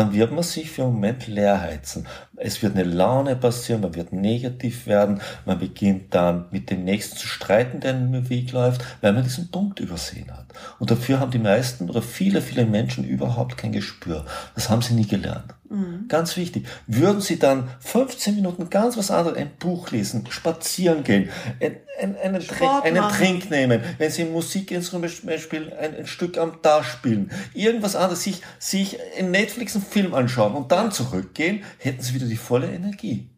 dann 0.00 0.14
wird 0.14 0.32
man 0.32 0.42
sich 0.42 0.70
für 0.70 0.84
einen 0.84 0.94
Moment 0.94 1.26
leer 1.26 1.60
heizen. 1.60 2.06
Es 2.36 2.62
wird 2.62 2.74
eine 2.74 2.84
Laune 2.84 3.36
passieren, 3.36 3.82
man 3.82 3.94
wird 3.94 4.14
negativ 4.14 4.86
werden, 4.86 5.20
man 5.44 5.58
beginnt 5.58 6.14
dann 6.14 6.46
mit 6.50 6.70
dem 6.70 6.84
Nächsten 6.84 7.18
zu 7.18 7.26
streiten, 7.26 7.80
der 7.80 7.90
in 7.90 8.10
den 8.10 8.30
Weg 8.30 8.52
läuft, 8.52 8.82
weil 9.02 9.12
man 9.12 9.24
diesen 9.24 9.50
Punkt 9.50 9.78
übersehen 9.78 10.34
hat. 10.34 10.46
Und 10.78 10.90
dafür 10.90 11.20
haben 11.20 11.30
die 11.30 11.38
meisten 11.38 11.88
oder 11.88 12.02
viele, 12.02 12.42
viele 12.42 12.66
Menschen 12.66 13.04
überhaupt 13.04 13.56
kein 13.56 13.72
Gespür. 13.72 14.24
Das 14.54 14.68
haben 14.68 14.82
sie 14.82 14.94
nie 14.94 15.06
gelernt. 15.06 15.54
Mhm. 15.70 16.08
Ganz 16.08 16.36
wichtig. 16.36 16.66
Würden 16.88 17.20
Sie 17.20 17.38
dann 17.38 17.70
15 17.78 18.34
Minuten 18.34 18.70
ganz 18.70 18.96
was 18.96 19.12
anderes, 19.12 19.38
ein 19.38 19.52
Buch 19.56 19.92
lesen, 19.92 20.26
spazieren 20.28 21.04
gehen, 21.04 21.28
ein, 21.60 21.76
ein, 22.00 22.16
einen, 22.16 22.40
Trink, 22.40 22.84
einen 22.84 23.08
Trink 23.08 23.50
nehmen, 23.50 23.80
wenn 23.98 24.10
Sie 24.10 24.24
Musikinstrument 24.24 25.12
spielen, 25.12 25.72
ein, 25.72 25.94
ein 25.94 26.06
Stück 26.06 26.38
am 26.38 26.60
Tag 26.60 26.84
spielen, 26.84 27.30
irgendwas 27.54 27.94
anderes, 27.94 28.24
sich, 28.24 28.42
sich 28.58 28.98
in 29.16 29.30
Netflix 29.30 29.76
einen 29.76 29.84
Film 29.84 30.12
anschauen 30.12 30.54
und 30.54 30.72
dann 30.72 30.90
zurückgehen, 30.90 31.62
hätten 31.78 32.02
Sie 32.02 32.14
wieder 32.14 32.26
die 32.26 32.36
volle 32.36 32.66
Energie. 32.66 33.30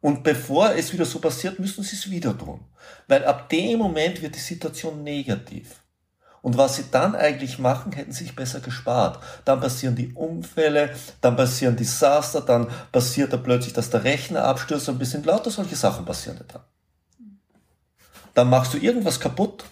Und 0.00 0.22
bevor 0.22 0.74
es 0.74 0.92
wieder 0.92 1.04
so 1.04 1.18
passiert, 1.18 1.58
müssen 1.58 1.82
Sie 1.82 1.96
es 1.96 2.10
wieder 2.10 2.36
tun. 2.36 2.60
Weil 3.08 3.24
ab 3.24 3.48
dem 3.48 3.78
Moment 3.78 4.22
wird 4.22 4.36
die 4.36 4.40
Situation 4.40 5.02
negativ. 5.02 5.82
Und 6.40 6.56
was 6.56 6.76
sie 6.76 6.84
dann 6.90 7.16
eigentlich 7.16 7.58
machen, 7.58 7.92
hätten 7.92 8.12
sie 8.12 8.24
sich 8.24 8.36
besser 8.36 8.60
gespart. 8.60 9.18
Dann 9.44 9.60
passieren 9.60 9.96
die 9.96 10.12
Unfälle, 10.12 10.94
dann 11.20 11.36
passieren 11.36 11.76
Desaster, 11.76 12.40
dann 12.40 12.68
passiert 12.92 13.32
da 13.32 13.36
plötzlich, 13.36 13.72
dass 13.72 13.90
der 13.90 14.04
Rechner 14.04 14.44
abstürzt 14.44 14.88
und 14.88 14.94
ein 14.94 14.98
bisschen 14.98 15.24
lauter 15.24 15.50
solche 15.50 15.76
Sachen 15.76 16.04
passieren 16.04 16.40
dann. 16.48 16.62
Dann 18.34 18.50
machst 18.50 18.72
du 18.72 18.78
irgendwas 18.78 19.18
kaputt, 19.18 19.64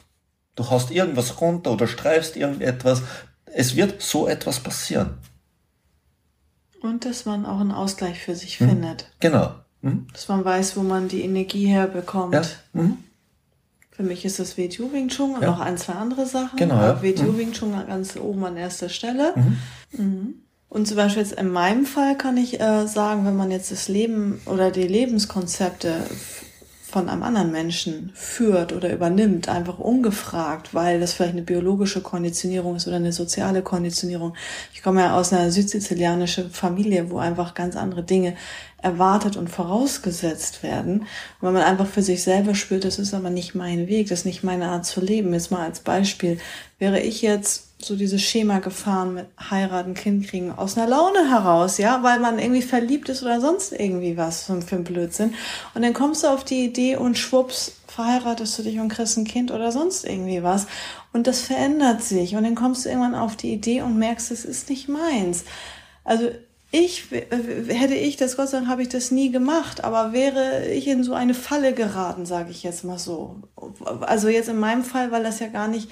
du 0.56 0.68
haust 0.68 0.90
irgendwas 0.90 1.40
runter 1.40 1.70
oder 1.70 1.86
streifst 1.86 2.36
irgendetwas. 2.36 3.02
Es 3.44 3.76
wird 3.76 4.02
so 4.02 4.26
etwas 4.26 4.58
passieren. 4.58 5.18
Und 6.82 7.04
dass 7.04 7.24
man 7.26 7.46
auch 7.46 7.60
einen 7.60 7.72
Ausgleich 7.72 8.20
für 8.20 8.34
sich 8.34 8.60
mhm. 8.60 8.68
findet. 8.70 9.10
Genau. 9.20 9.54
Mhm. 9.82 10.06
Dass 10.12 10.28
man 10.28 10.44
weiß, 10.44 10.76
wo 10.76 10.82
man 10.82 11.08
die 11.08 11.22
Energie 11.22 11.66
herbekommt. 11.66 12.34
Ja. 12.34 12.42
Mhm. 12.72 12.98
Für 13.90 14.02
mich 14.02 14.24
ist 14.26 14.38
das 14.38 14.58
WTU 14.58 14.92
Wing 14.92 15.08
Chun 15.08 15.34
und 15.34 15.42
ja. 15.42 15.50
noch 15.50 15.60
ein, 15.60 15.78
zwei 15.78 15.94
andere 15.94 16.26
Sachen. 16.26 16.58
Genau. 16.58 16.74
Ja. 16.74 17.02
WTU 17.02 17.32
mhm. 17.32 17.38
Wing 17.38 17.52
Chun 17.52 17.72
ganz 17.86 18.16
oben 18.16 18.44
an 18.44 18.56
erster 18.56 18.90
Stelle. 18.90 19.32
Mhm. 19.36 19.58
Mhm. 19.92 20.34
Und 20.68 20.86
zum 20.86 20.96
Beispiel 20.96 21.22
jetzt 21.22 21.32
in 21.32 21.50
meinem 21.50 21.86
Fall 21.86 22.18
kann 22.18 22.36
ich 22.36 22.60
äh, 22.60 22.86
sagen, 22.86 23.24
wenn 23.24 23.36
man 23.36 23.50
jetzt 23.50 23.70
das 23.70 23.88
Leben 23.88 24.40
oder 24.46 24.70
die 24.70 24.86
Lebenskonzepte 24.86 25.94
von 26.96 27.08
einem 27.08 27.22
anderen 27.22 27.52
Menschen 27.52 28.10
führt 28.14 28.72
oder 28.72 28.92
übernimmt, 28.92 29.48
einfach 29.48 29.78
ungefragt, 29.78 30.72
weil 30.72 31.00
das 31.00 31.12
vielleicht 31.12 31.32
eine 31.32 31.42
biologische 31.42 32.00
Konditionierung 32.00 32.76
ist 32.76 32.86
oder 32.86 32.96
eine 32.96 33.12
soziale 33.12 33.62
Konditionierung. 33.62 34.34
Ich 34.72 34.82
komme 34.82 35.02
ja 35.02 35.16
aus 35.16 35.32
einer 35.32 35.50
südsizilianischen 35.50 36.50
Familie, 36.50 37.10
wo 37.10 37.18
einfach 37.18 37.54
ganz 37.54 37.76
andere 37.76 38.02
Dinge 38.02 38.34
erwartet 38.86 39.36
und 39.36 39.50
vorausgesetzt 39.50 40.62
werden. 40.62 41.06
Wenn 41.40 41.52
man 41.52 41.62
einfach 41.62 41.88
für 41.88 42.02
sich 42.02 42.22
selber 42.22 42.54
spürt, 42.54 42.84
das 42.84 43.00
ist 43.00 43.14
aber 43.14 43.30
nicht 43.30 43.56
mein 43.56 43.88
Weg, 43.88 44.08
das 44.08 44.20
ist 44.20 44.26
nicht 44.26 44.44
meine 44.44 44.68
Art 44.68 44.86
zu 44.86 45.00
leben. 45.00 45.32
Jetzt 45.32 45.50
mal 45.50 45.64
als 45.64 45.80
Beispiel, 45.80 46.38
wäre 46.78 47.00
ich 47.00 47.20
jetzt 47.20 47.64
so 47.78 47.96
dieses 47.96 48.22
Schema 48.22 48.60
gefahren 48.60 49.14
mit 49.14 49.26
heiraten, 49.50 49.94
Kind 49.94 50.28
kriegen 50.28 50.52
aus 50.52 50.78
einer 50.78 50.86
Laune 50.86 51.28
heraus, 51.28 51.78
ja, 51.78 52.04
weil 52.04 52.20
man 52.20 52.38
irgendwie 52.38 52.62
verliebt 52.62 53.08
ist 53.08 53.24
oder 53.24 53.40
sonst 53.40 53.72
irgendwie 53.72 54.16
was 54.16 54.44
für 54.44 54.76
ein 54.76 54.84
Blödsinn. 54.84 55.34
Und 55.74 55.82
dann 55.82 55.92
kommst 55.92 56.22
du 56.22 56.28
auf 56.28 56.44
die 56.44 56.64
Idee 56.64 56.94
und 56.94 57.18
schwupps, 57.18 57.72
verheiratest 57.88 58.58
du 58.58 58.62
dich 58.62 58.78
und 58.78 58.88
kriegst 58.88 59.18
ein 59.18 59.24
Kind 59.24 59.50
oder 59.50 59.72
sonst 59.72 60.04
irgendwie 60.04 60.44
was. 60.44 60.68
Und 61.12 61.26
das 61.26 61.40
verändert 61.40 62.02
sich. 62.02 62.36
Und 62.36 62.44
dann 62.44 62.54
kommst 62.54 62.84
du 62.84 62.88
irgendwann 62.88 63.16
auf 63.16 63.34
die 63.34 63.52
Idee 63.52 63.82
und 63.82 63.98
merkst, 63.98 64.30
es 64.30 64.44
ist 64.44 64.70
nicht 64.70 64.88
meins. 64.88 65.44
Also 66.04 66.30
ich, 66.70 67.04
hätte 67.10 67.94
ich 67.94 68.16
das, 68.16 68.36
Gott 68.36 68.48
sei 68.48 68.58
Dank 68.58 68.68
habe 68.68 68.82
ich 68.82 68.88
das 68.88 69.10
nie 69.10 69.30
gemacht, 69.30 69.84
aber 69.84 70.12
wäre 70.12 70.66
ich 70.66 70.88
in 70.88 71.04
so 71.04 71.14
eine 71.14 71.34
Falle 71.34 71.72
geraten, 71.72 72.26
sage 72.26 72.50
ich 72.50 72.62
jetzt 72.62 72.84
mal 72.84 72.98
so. 72.98 73.36
Also 74.00 74.28
jetzt 74.28 74.48
in 74.48 74.58
meinem 74.58 74.84
Fall, 74.84 75.12
weil 75.12 75.22
das 75.22 75.38
ja 75.40 75.46
gar 75.46 75.68
nicht 75.68 75.88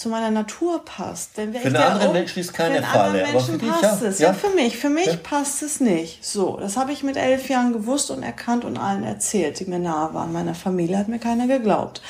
zu 0.00 0.08
meiner 0.08 0.30
Natur 0.30 0.84
passt. 0.84 1.36
Denn 1.36 1.52
für 1.52 1.66
einen 1.66 1.76
anderen 1.76 2.12
Menschen 2.12 2.40
ist 2.40 2.54
keine 2.54 2.82
Falle, 2.82 3.28
aber 3.28 3.40
für 3.40 3.58
dich 3.58 3.68
passt 3.68 4.02
ja. 4.02 4.08
es. 4.08 4.18
Ja. 4.18 4.28
ja, 4.28 4.32
für 4.32 4.50
mich, 4.50 4.78
für 4.78 4.88
mich 4.88 5.06
ja. 5.06 5.16
passt 5.16 5.62
es 5.62 5.78
nicht. 5.78 6.24
So, 6.24 6.56
das 6.56 6.76
habe 6.76 6.92
ich 6.92 7.02
mit 7.02 7.16
elf 7.16 7.48
Jahren 7.48 7.72
gewusst 7.72 8.10
und 8.10 8.22
erkannt 8.22 8.64
und 8.64 8.78
allen 8.78 9.04
erzählt, 9.04 9.60
die 9.60 9.66
mir 9.66 9.78
nahe 9.78 10.14
waren. 10.14 10.32
Meiner 10.32 10.54
Familie 10.54 10.98
hat 10.98 11.08
mir 11.08 11.18
keiner 11.18 11.46
geglaubt. 11.46 12.00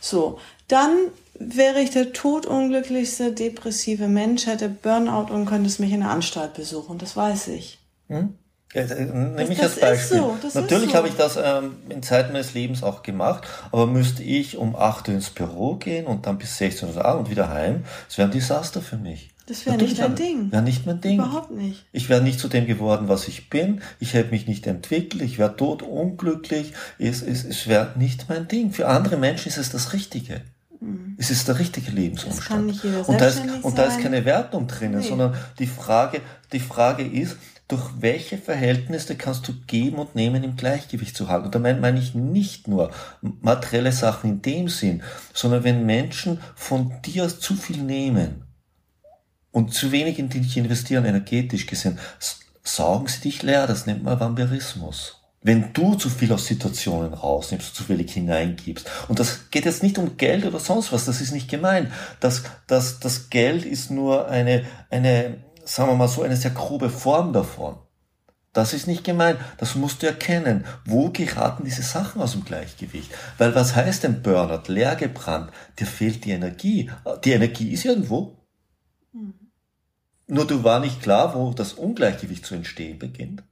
So, 0.00 0.38
dann 0.68 0.96
wäre 1.40 1.80
ich 1.80 1.90
der 1.90 2.12
todunglücklichste, 2.12 3.32
depressive 3.32 4.06
Mensch, 4.06 4.46
hätte 4.46 4.68
Burnout 4.68 5.32
und 5.32 5.46
könnte 5.46 5.68
es 5.68 5.78
mich 5.78 5.92
in 5.92 6.00
der 6.00 6.10
Anstalt 6.10 6.54
besuchen. 6.54 6.98
Das 6.98 7.16
weiß 7.16 7.48
ich. 7.48 7.78
Hm? 8.08 8.34
Ja, 8.72 8.84
nehme 8.84 9.52
ich 9.52 9.60
als 9.60 9.80
Beispiel. 9.80 10.18
So, 10.18 10.36
Natürlich 10.54 10.90
so. 10.90 10.96
habe 10.96 11.08
ich 11.08 11.14
das 11.14 11.36
ähm, 11.42 11.76
in 11.88 12.04
Zeit 12.04 12.32
meines 12.32 12.54
Lebens 12.54 12.84
auch 12.84 13.02
gemacht, 13.02 13.42
aber 13.72 13.86
müsste 13.86 14.22
ich 14.22 14.58
um 14.58 14.76
8 14.76 15.08
Uhr 15.08 15.14
ins 15.14 15.30
Büro 15.30 15.74
gehen 15.74 16.06
und 16.06 16.26
dann 16.26 16.38
bis 16.38 16.56
16 16.58 16.90
Uhr 16.96 17.18
und 17.18 17.30
wieder 17.30 17.48
heim, 17.48 17.84
das 18.06 18.18
wäre 18.18 18.28
ein 18.28 18.32
Desaster 18.32 18.80
für 18.80 18.96
mich. 18.96 19.30
Das 19.46 19.66
wäre 19.66 19.76
nicht 19.76 19.98
dein 19.98 20.14
Ding. 20.14 20.52
Wäre 20.52 20.62
nicht 20.62 20.86
mein 20.86 21.00
Ding. 21.00 21.18
Überhaupt 21.18 21.50
nicht. 21.50 21.84
Ich 21.90 22.08
wäre 22.08 22.22
nicht 22.22 22.38
zu 22.38 22.46
dem 22.46 22.66
geworden, 22.66 23.08
was 23.08 23.26
ich 23.26 23.50
bin. 23.50 23.80
Ich 23.98 24.14
hätte 24.14 24.30
mich 24.30 24.46
nicht 24.46 24.68
entwickelt. 24.68 25.22
Ich 25.22 25.38
wäre 25.38 25.56
tot 25.56 25.82
unglücklich. 25.82 26.72
Es, 27.00 27.20
es, 27.22 27.44
es 27.44 27.66
wäre 27.66 27.94
nicht 27.98 28.28
mein 28.28 28.46
Ding. 28.46 28.70
Für 28.70 28.86
andere 28.86 29.16
Menschen 29.16 29.48
ist 29.48 29.58
es 29.58 29.70
das 29.70 29.92
Richtige. 29.92 30.42
Mhm. 30.80 31.16
Es 31.18 31.30
ist 31.30 31.46
der 31.46 31.58
richtige 31.58 31.90
Lebensumstand. 31.90 32.82
Und 33.06 33.20
da 33.20 33.26
ist, 33.26 33.42
und 33.62 33.78
da 33.78 33.84
ist 33.84 34.00
keine 34.00 34.24
Wertung 34.24 34.66
drinnen, 34.66 35.00
nee. 35.00 35.06
sondern 35.06 35.34
die 35.58 35.66
Frage, 35.66 36.22
die 36.52 36.60
Frage 36.60 37.06
ist, 37.06 37.36
durch 37.68 37.88
welche 38.00 38.36
Verhältnisse 38.36 39.14
kannst 39.14 39.46
du 39.46 39.52
geben 39.66 39.98
und 39.98 40.16
nehmen 40.16 40.42
im 40.42 40.56
Gleichgewicht 40.56 41.16
zu 41.16 41.28
halten. 41.28 41.46
Und 41.46 41.54
damit 41.54 41.80
meine 41.80 42.00
ich 42.00 42.14
nicht 42.14 42.66
nur 42.66 42.90
materielle 43.20 43.92
Sachen 43.92 44.30
in 44.30 44.42
dem 44.42 44.68
Sinn, 44.68 45.02
sondern 45.32 45.62
wenn 45.62 45.86
Menschen 45.86 46.40
von 46.56 47.00
dir 47.04 47.28
zu 47.28 47.54
viel 47.54 47.80
nehmen 47.82 48.42
und 49.52 49.72
zu 49.72 49.92
wenig 49.92 50.18
in 50.18 50.28
dich 50.28 50.56
investieren, 50.56 51.04
energetisch 51.04 51.66
gesehen, 51.66 51.98
saugen 52.64 53.06
sie 53.06 53.20
dich 53.20 53.42
leer. 53.42 53.68
Das 53.68 53.86
nennt 53.86 54.02
man 54.02 54.18
Vampirismus 54.18 55.19
wenn 55.42 55.72
du 55.72 55.94
zu 55.94 56.10
viel 56.10 56.32
aus 56.32 56.46
Situationen 56.46 57.14
rausnimmst, 57.14 57.74
zu 57.74 57.88
wenig 57.88 58.12
hineingibst. 58.12 58.88
Und 59.08 59.18
das 59.18 59.50
geht 59.50 59.64
jetzt 59.64 59.82
nicht 59.82 59.96
um 59.96 60.16
Geld 60.16 60.44
oder 60.44 60.60
sonst 60.60 60.92
was, 60.92 61.06
das 61.06 61.20
ist 61.20 61.32
nicht 61.32 61.48
gemeint. 61.48 61.90
Das, 62.20 62.42
das, 62.66 63.00
das 63.00 63.30
Geld 63.30 63.64
ist 63.64 63.90
nur 63.90 64.28
eine, 64.28 64.64
eine, 64.90 65.38
sagen 65.64 65.90
wir 65.90 65.96
mal 65.96 66.08
so, 66.08 66.22
eine 66.22 66.36
sehr 66.36 66.50
grobe 66.50 66.90
Form 66.90 67.32
davon. 67.32 67.78
Das 68.52 68.74
ist 68.74 68.88
nicht 68.88 69.04
gemein. 69.04 69.36
Das 69.58 69.76
musst 69.76 70.02
du 70.02 70.08
erkennen. 70.08 70.66
Wo 70.84 71.10
geraten 71.10 71.64
diese 71.64 71.82
Sachen 71.82 72.20
aus 72.20 72.32
dem 72.32 72.44
Gleichgewicht? 72.44 73.10
Weil 73.38 73.54
was 73.54 73.76
heißt 73.76 74.02
denn 74.02 74.22
Burnout? 74.22 74.64
Leer 74.66 74.96
gebrannt. 74.96 75.52
Dir 75.78 75.86
fehlt 75.86 76.24
die 76.24 76.32
Energie. 76.32 76.90
Die 77.24 77.30
Energie 77.30 77.70
ist 77.70 77.84
irgendwo. 77.84 78.36
Mhm. 79.12 79.34
Nur 80.26 80.46
du 80.46 80.64
war 80.64 80.80
nicht 80.80 81.00
klar, 81.00 81.34
wo 81.34 81.52
das 81.52 81.74
Ungleichgewicht 81.74 82.44
zu 82.44 82.56
entstehen 82.56 82.98
beginnt. 82.98 83.44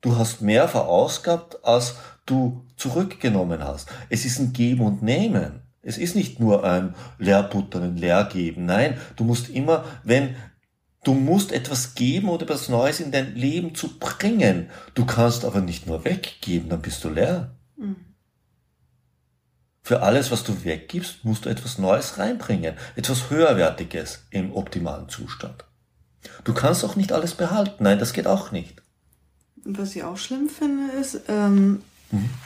Du 0.00 0.16
hast 0.16 0.42
mehr 0.42 0.68
verausgabt, 0.68 1.64
als 1.64 1.96
du 2.24 2.64
zurückgenommen 2.76 3.64
hast. 3.64 3.88
Es 4.10 4.24
ist 4.24 4.38
ein 4.38 4.52
Geben 4.52 4.82
und 4.82 5.02
Nehmen. 5.02 5.62
Es 5.82 5.98
ist 5.98 6.14
nicht 6.14 6.38
nur 6.38 6.64
ein 6.64 6.94
Leerbuttern, 7.18 7.82
ein 7.82 7.96
Leergeben. 7.96 8.66
Nein, 8.66 8.98
du 9.16 9.24
musst 9.24 9.48
immer, 9.48 9.84
wenn 10.04 10.36
du 11.02 11.14
musst 11.14 11.52
etwas 11.52 11.94
geben 11.94 12.28
oder 12.28 12.44
etwas 12.44 12.68
Neues 12.68 13.00
in 13.00 13.10
dein 13.10 13.34
Leben 13.34 13.74
zu 13.74 13.98
bringen. 13.98 14.70
Du 14.94 15.04
kannst 15.06 15.44
aber 15.44 15.60
nicht 15.60 15.86
nur 15.86 16.04
weggeben, 16.04 16.68
dann 16.68 16.82
bist 16.82 17.02
du 17.02 17.08
leer. 17.08 17.56
Mhm. 17.76 17.96
Für 19.82 20.02
alles, 20.02 20.30
was 20.30 20.44
du 20.44 20.64
weggibst, 20.64 21.24
musst 21.24 21.46
du 21.46 21.48
etwas 21.48 21.78
Neues 21.78 22.18
reinbringen, 22.18 22.74
etwas 22.94 23.30
Höherwertiges 23.30 24.26
im 24.30 24.52
optimalen 24.54 25.08
Zustand. 25.08 25.64
Du 26.44 26.52
kannst 26.52 26.84
auch 26.84 26.94
nicht 26.94 27.10
alles 27.12 27.34
behalten. 27.34 27.84
Nein, 27.84 27.98
das 27.98 28.12
geht 28.12 28.26
auch 28.26 28.52
nicht. 28.52 28.82
Was 29.64 29.94
ich 29.96 30.02
auch 30.04 30.16
schlimm 30.16 30.48
finde, 30.48 30.92
ist, 30.92 31.20
ähm, 31.28 31.82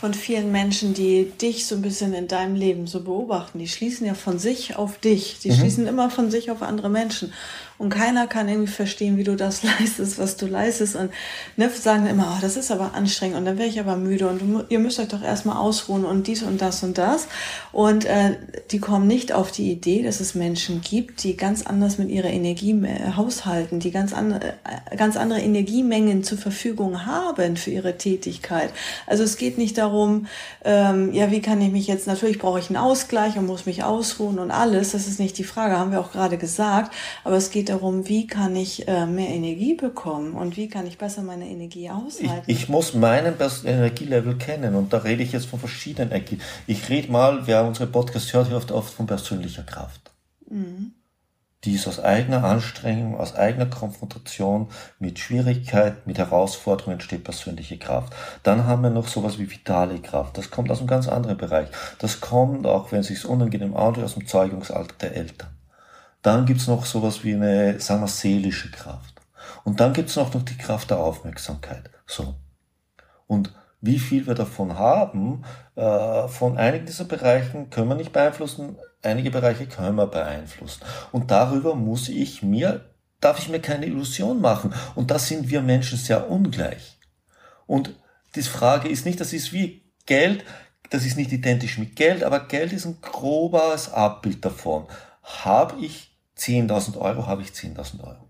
von 0.01 0.13
vielen 0.13 0.51
Menschen, 0.51 0.93
die 0.93 1.31
dich 1.41 1.67
so 1.67 1.77
ein 1.77 1.83
bisschen 1.83 2.15
in 2.15 2.27
deinem 2.27 2.57
Leben 2.57 2.89
so 2.89 3.03
beobachten. 3.03 3.61
Die 3.61 3.69
schließen 3.69 4.05
ja 4.07 4.15
von 4.15 4.41
sich 4.41 4.75
auf 4.75 4.99
dich. 4.99 5.39
Die 5.39 5.51
mhm. 5.51 5.55
schließen 5.55 5.87
immer 5.87 6.11
von 6.11 6.33
sich 6.33 6.51
auf 6.51 6.63
andere 6.63 6.89
Menschen. 6.89 7.33
Und 7.79 7.91
keiner 7.91 8.27
kann 8.27 8.49
irgendwie 8.49 8.71
verstehen, 8.71 9.17
wie 9.17 9.25
du 9.25 9.37
das 9.37 9.63
leistest, 9.81 10.19
was 10.19 10.37
du 10.37 10.47
leistest. 10.47 10.97
Und 10.97 11.11
ne, 11.57 11.69
sagen 11.71 12.07
immer, 12.07 12.35
oh, 12.37 12.41
das 12.41 12.57
ist 12.57 12.71
aber 12.71 12.95
anstrengend 12.95 13.37
und 13.39 13.45
dann 13.45 13.59
wäre 13.59 13.69
ich 13.69 13.81
aber 13.81 13.97
müde 13.97 14.29
und 14.29 14.41
du, 14.41 14.65
ihr 14.69 14.79
müsst 14.79 14.99
euch 15.01 15.09
doch 15.09 15.23
erstmal 15.23 15.57
ausruhen 15.57 16.05
und 16.05 16.27
dies 16.27 16.43
und 16.43 16.61
das 16.61 16.83
und 16.83 16.99
das. 16.99 17.29
Und 17.73 18.05
äh, 18.05 18.37
die 18.71 18.79
kommen 18.79 19.07
nicht 19.07 19.33
auf 19.33 19.51
die 19.51 19.71
Idee, 19.73 20.03
dass 20.03 20.21
es 20.21 20.35
Menschen 20.35 20.81
gibt, 20.81 21.25
die 21.25 21.37
ganz 21.37 21.67
anders 21.67 21.99
mit 21.99 22.11
ihrer 22.11 22.29
Energie 22.29 22.73
äh, 22.73 23.13
haushalten, 23.17 23.81
die 23.81 23.91
ganz, 23.91 24.13
an, 24.13 24.33
äh, 24.33 24.97
ganz 24.97 25.17
andere 25.17 25.41
Energiemengen 25.41 26.23
zur 26.25 26.39
Verfügung 26.39 27.07
haben 27.07 27.57
für 27.57 27.71
ihre 27.71 27.99
Tätigkeit. 27.99 28.71
Also 29.07 29.23
es 29.25 29.37
geht 29.37 29.59
nicht 29.59 29.79
darum, 29.79 30.27
ähm, 30.65 31.13
ja, 31.13 31.31
wie 31.31 31.41
kann 31.41 31.61
ich 31.61 31.73
mich 31.73 31.87
jetzt, 31.87 32.07
natürlich 32.07 32.39
brauche 32.39 32.59
ich 32.59 32.69
einen 32.69 32.77
Ausgleich 32.77 33.37
und 33.37 33.47
muss 33.47 33.67
mich 33.67 33.83
ausruhen 33.85 34.39
und 34.39 34.51
alles. 34.51 34.93
Das 34.93 35.07
ist 35.09 35.19
nicht 35.19 35.39
die 35.39 35.45
Frage, 35.45 35.79
haben 35.79 35.93
wir 35.93 36.01
auch 36.01 36.13
gerade 36.13 36.39
gesagt. 36.39 36.93
Aber 37.25 37.37
es 37.37 37.51
geht 37.51 37.62
darum, 37.65 38.09
wie 38.09 38.27
kann 38.27 38.57
ich 38.57 38.89
äh, 38.89 39.07
mehr 39.07 39.29
Energie 39.29 39.75
bekommen 39.75 40.35
und 40.35 40.57
wie 40.57 40.69
kann 40.69 40.87
ich 40.87 40.99
besser 40.99 41.23
meine 41.23 41.49
Energie 41.49 41.91
aushalten. 41.91 42.45
Ich, 42.47 42.63
ich 42.63 42.69
muss 42.69 42.95
meinen 42.95 43.35
Energielevel 43.65 44.37
kennen 44.37 44.75
und 44.75 44.93
da 44.93 44.99
rede 44.99 45.23
ich 45.23 45.33
jetzt 45.33 45.47
von 45.47 45.59
verschiedenen 45.59 46.11
Energien. 46.11 46.41
Ich 46.67 46.89
rede 46.89 47.11
mal, 47.11 47.47
wer 47.47 47.65
unsere 47.65 47.87
Podcast 47.87 48.33
hört, 48.33 48.51
hört 48.51 48.71
oft 48.71 48.93
von 48.93 49.07
persönlicher 49.07 49.63
Kraft. 49.63 50.11
Mhm. 50.49 50.93
Die 51.65 51.75
ist 51.75 51.87
aus 51.87 52.01
eigener 52.01 52.43
Anstrengung, 52.43 53.17
aus 53.17 53.37
eigener 53.37 53.67
Konfrontation 53.67 54.69
mit 54.99 55.21
Schwierigkeit, 55.21 56.09
mit 56.09 56.19
Herausforderungen 56.19 56.95
entsteht 56.95 57.23
persönliche 57.23 57.79
Kraft. 57.79 58.13
Dann 58.43 58.67
haben 58.67 58.83
wir 58.83 58.91
noch 58.91 59.07
sowas 59.07 59.39
wie 59.39 59.49
vitale 59.49 60.01
Kraft. 60.01 60.39
Das 60.39 60.51
kommt 60.51 60.73
aus 60.73 60.79
einem 60.81 60.89
ganz 60.89 61.07
anderen 61.07 61.37
Bereich. 61.37 61.69
Das 62.01 62.21
kommt, 62.21 62.67
auch 62.67 62.91
wenn 62.91 63.01
es 63.01 63.07
sich 63.07 63.25
unangenehm 63.25 63.77
anhört, 63.77 64.05
aus 64.05 64.15
dem 64.15 64.27
Zeugungsalter 64.27 64.95
der 65.01 65.17
Eltern. 65.17 65.51
Dann 66.23 66.47
gibt's 66.47 66.69
noch 66.69 66.87
sowas 66.87 67.25
wie 67.25 67.35
eine, 67.35 67.81
sagen 67.81 68.01
wir, 68.01 68.09
seelische 68.09 68.71
Kraft. 68.71 69.21
Und 69.65 69.81
dann 69.81 69.93
gibt's 69.93 70.17
noch, 70.17 70.33
noch 70.33 70.43
die 70.43 70.57
Kraft 70.57 70.91
der 70.91 70.99
Aufmerksamkeit. 70.99 71.91
So. 72.07 72.35
Und 73.27 73.53
wie 73.81 73.99
viel 73.99 74.27
wir 74.27 74.35
davon 74.35 74.79
haben, 74.79 75.45
äh, 75.75 76.29
von 76.29 76.57
einigen 76.57 76.87
dieser 76.87 77.05
Bereichen 77.05 77.69
können 77.71 77.89
wir 77.89 77.97
nicht 77.97 78.13
beeinflussen, 78.13 78.77
einige 79.03 79.31
Bereiche 79.31 79.67
können 79.67 79.97
wir 79.97 80.07
beeinflussen. 80.07 80.83
Und 81.11 81.31
darüber 81.33 81.75
muss 81.75 82.09
ich 82.09 82.43
mir, 82.43 82.89
darf 83.21 83.41
ich 83.41 83.49
mir 83.49 83.61
keine 83.61 83.87
Illusion 83.87 84.41
machen. 84.41 84.73
Und 84.95 85.11
da 85.11 85.19
sind 85.19 85.51
wir 85.51 85.63
Menschen 85.63 85.99
sehr 85.99 86.31
ungleich. 86.31 86.99
Und 87.67 87.95
die 88.37 88.43
Frage 88.43 88.89
ist 88.89 89.05
nicht, 89.05 89.21
das 89.21 89.33
ist 89.33 89.53
wie 89.53 89.83
Geld, 90.07 90.45
das 90.91 91.05
ist 91.05 91.17
nicht 91.17 91.33
identisch 91.33 91.79
mit 91.79 91.97
Geld, 91.97 92.23
aber 92.23 92.41
Geld 92.41 92.73
ist 92.73 92.85
ein 92.85 93.01
grobes 93.01 93.93
Abbild 93.93 94.45
davon. 94.45 94.87
Habe 95.23 95.81
ich 95.81 96.12
10.000 96.39 96.99
Euro 96.99 97.27
habe 97.27 97.43
ich 97.43 97.49
10.000 97.49 98.03
Euro. 98.03 98.29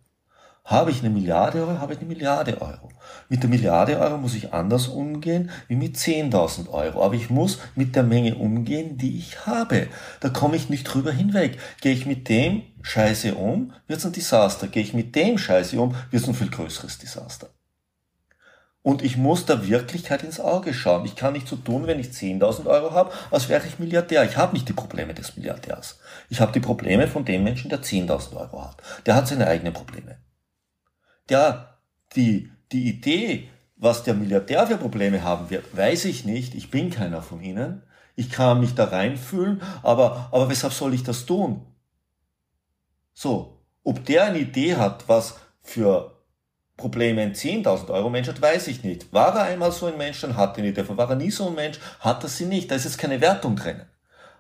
Habe 0.65 0.93
ich 0.93 1.01
eine 1.01 1.11
Milliarde 1.11 1.61
Euro, 1.61 1.79
habe 1.81 1.95
ich 1.95 1.99
eine 1.99 2.09
Milliarde 2.09 2.63
Euro. 2.63 2.89
Mit 3.29 3.43
der 3.43 3.51
Milliarde 3.51 3.99
Euro 3.99 4.17
muss 4.17 4.35
ich 4.35 4.53
anders 4.53 4.87
umgehen 4.87 5.51
wie 5.67 5.75
mit 5.75 5.97
10.000 5.97 6.69
Euro. 6.69 7.03
Aber 7.03 7.15
ich 7.15 7.31
muss 7.31 7.59
mit 7.75 7.97
der 7.97 8.05
Menge 8.05 8.37
umgehen, 8.37 8.97
die 8.97 9.19
ich 9.19 9.45
habe. 9.45 9.89
Da 10.21 10.29
komme 10.29 10.57
ich 10.57 10.71
nicht 10.71 10.85
drüber 10.85 11.11
hinweg. 11.11 11.59
Gehe 11.81 11.93
ich 11.93 12.07
mit 12.07 12.29
dem 12.29 12.63
Scheiße 12.83 13.35
um, 13.35 13.73
wird 13.89 13.99
es 13.99 14.07
ein 14.07 14.13
Desaster. 14.13 14.69
Gehe 14.69 14.83
ich 14.83 14.95
mit 14.95 15.17
dem 15.17 15.37
Scheiße 15.37 15.81
um, 15.81 15.97
wird 16.11 16.23
es 16.23 16.29
ein 16.29 16.35
viel 16.35 16.51
größeres 16.51 16.99
Desaster. 16.99 17.51
Und 18.83 19.03
ich 19.03 19.17
muss 19.17 19.47
der 19.47 19.69
Wirklichkeit 19.69 20.25
ins 20.25 20.41
Auge 20.41 20.75
schauen. 20.75 21.05
Ich 21.05 21.15
kann 21.15 21.35
nicht 21.35 21.47
so 21.47 21.55
tun, 21.55 21.87
wenn 21.87 22.01
ich 22.01 22.09
10.000 22.09 22.67
Euro 22.67 22.93
habe, 22.93 23.13
als 23.31 23.49
wäre 23.49 23.65
ich 23.67 23.79
Milliardär. 23.79 24.25
Ich 24.25 24.37
habe 24.37 24.55
nicht 24.55 24.69
die 24.69 24.73
Probleme 24.73 25.15
des 25.15 25.37
Milliardärs. 25.37 26.01
Ich 26.31 26.41
habe 26.41 26.51
die 26.51 26.61
Probleme 26.61 27.07
von 27.07 27.25
dem 27.25 27.45
Menschen, 27.45 27.69
der 27.69 27.81
10.000 27.81 28.37
Euro 28.37 28.65
hat. 28.65 28.83
Der 29.07 29.15
hat 29.15 29.29
seine 29.29 29.47
eigenen 29.47 29.73
Probleme. 29.73 30.19
Der, 31.29 31.79
die, 32.17 32.51
die 32.73 32.89
Idee, 32.89 33.49
was 33.77 34.03
der 34.03 34.15
Milliardär 34.15 34.67
für 34.67 34.79
Probleme 34.79 35.23
haben 35.23 35.49
wird, 35.51 35.77
weiß 35.77 36.05
ich 36.07 36.25
nicht. 36.25 36.57
Ich 36.57 36.71
bin 36.71 36.91
keiner 36.91 37.23
von 37.23 37.41
ihnen. 37.41 37.83
Ich 38.17 38.31
kann 38.31 38.61
mich 38.61 38.75
da 38.75 38.85
reinfühlen, 38.85 39.63
aber, 39.83 40.29
aber 40.33 40.49
weshalb 40.49 40.73
soll 40.73 40.93
ich 40.93 41.05
das 41.05 41.25
tun? 41.25 41.65
So. 43.15 43.61
Ob 43.85 44.05
der 44.05 44.25
eine 44.25 44.39
Idee 44.39 44.77
hat, 44.77 45.09
was 45.09 45.39
für 45.61 46.12
Probleme 46.83 47.23
ein 47.23 47.35
10.000 47.35 47.91
Euro 47.91 48.11
Mensch 48.11 48.27
hat, 48.27 48.43
weiß 48.43 48.67
ich 48.67 48.83
nicht. 48.83 49.13
War 49.13 49.37
er 49.37 49.45
einmal 49.45 49.71
so 49.71 49.87
ein 49.87 49.97
Mensch, 49.97 50.21
dann 50.21 50.37
hat 50.37 50.57
er 50.57 50.65
nicht. 50.65 50.77
Davon 50.77 50.97
war 50.97 51.09
er 51.09 51.15
nie 51.15 51.31
so 51.31 51.47
ein 51.47 51.55
Mensch, 51.55 51.79
hat 52.01 52.25
er 52.25 52.29
sie 52.29 52.47
nicht. 52.47 52.71
Da 52.71 52.75
ist 52.75 52.85
jetzt 52.85 52.99
keine 52.99 53.21
Wertung 53.21 53.55
drin. 53.55 53.83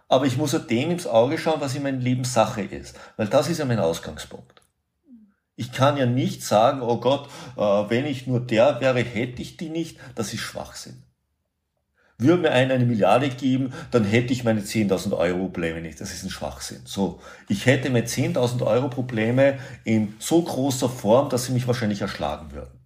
Aber 0.09 0.27
ich 0.27 0.37
muss 0.37 0.53
ja 0.53 0.59
dem 0.59 0.91
ins 0.91 1.07
Auge 1.07 1.39
schauen, 1.39 1.61
was 1.61 1.77
in 1.77 1.85
meinem 1.85 2.01
Leben 2.01 2.25
Sache 2.25 2.63
ist. 2.63 2.99
Weil 3.17 3.29
das 3.29 3.49
ist 3.49 3.59
ja 3.59 3.65
mein 3.65 3.79
Ausgangspunkt. 3.79 4.61
Ich 5.55 5.71
kann 5.71 5.97
ja 5.97 6.07
nicht 6.07 6.43
sagen, 6.43 6.83
oh 6.83 6.99
Gott, 6.99 7.29
äh, 7.57 7.61
wenn 7.61 8.07
ich 8.07 8.27
nur 8.27 8.41
der 8.41 8.81
wäre, 8.81 8.99
hätte 8.99 9.41
ich 9.41 9.57
die 9.57 9.69
nicht. 9.69 9.99
Das 10.17 10.35
ist 10.35 10.41
Schwachsinn. 10.41 11.05
Würde 12.23 12.43
mir 12.43 12.53
einer 12.53 12.75
eine 12.75 12.87
Milliarde 12.87 13.29
geben, 13.29 13.73
dann 13.91 14.05
hätte 14.05 14.33
ich 14.33 14.45
meine 14.45 14.61
10.000 14.61 15.17
Euro 15.17 15.39
Probleme 15.39 15.81
nicht. 15.81 16.01
Das 16.01 16.13
ist 16.13 16.25
ein 16.25 16.31
Schwachsinn. 16.31 16.81
So, 16.85 17.21
ich 17.49 17.67
hätte 17.67 17.91
mir 17.91 18.05
10.000 18.05 18.65
Euro 18.67 18.89
Probleme 18.89 19.59
in 19.85 20.15
so 20.19 20.43
großer 20.43 20.89
Form, 20.89 21.29
dass 21.29 21.47
sie 21.47 21.53
mich 21.53 21.67
wahrscheinlich 21.67 22.01
erschlagen 22.01 22.53
würden. 22.53 22.83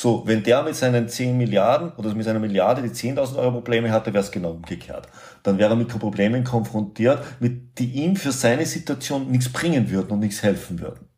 So, 0.00 0.22
wenn 0.26 0.44
der 0.44 0.62
mit 0.62 0.76
seinen 0.76 1.08
10 1.08 1.36
Milliarden 1.36 1.90
oder 1.96 2.14
mit 2.14 2.24
seiner 2.24 2.38
Milliarde 2.38 2.82
die 2.82 2.90
10.000 2.90 3.36
Euro 3.36 3.50
Probleme 3.50 3.90
hatte, 3.90 4.12
wäre 4.12 4.22
es 4.22 4.30
genau 4.30 4.52
umgekehrt. 4.52 5.08
Dann 5.42 5.58
wäre 5.58 5.70
er 5.70 5.76
mit 5.76 5.88
Problemen 5.88 6.44
konfrontiert, 6.44 7.20
mit, 7.40 7.78
die 7.80 7.90
ihm 7.92 8.14
für 8.14 8.30
seine 8.30 8.64
Situation 8.64 9.28
nichts 9.28 9.48
bringen 9.48 9.90
würden 9.90 10.12
und 10.12 10.20
nichts 10.20 10.44
helfen 10.44 10.78
würden. 10.78 11.08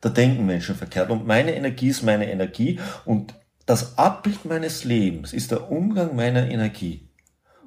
Da 0.00 0.08
denken 0.08 0.46
Menschen 0.46 0.74
verkehrt. 0.74 1.10
Und 1.10 1.26
meine 1.26 1.54
Energie 1.54 1.88
ist 1.88 2.02
meine 2.02 2.32
Energie 2.32 2.80
und 3.04 3.34
das 3.66 3.98
Abbild 3.98 4.44
meines 4.44 4.84
Lebens 4.84 5.32
ist 5.32 5.50
der 5.50 5.70
Umgang 5.70 6.16
meiner 6.16 6.48
Energie. 6.48 7.08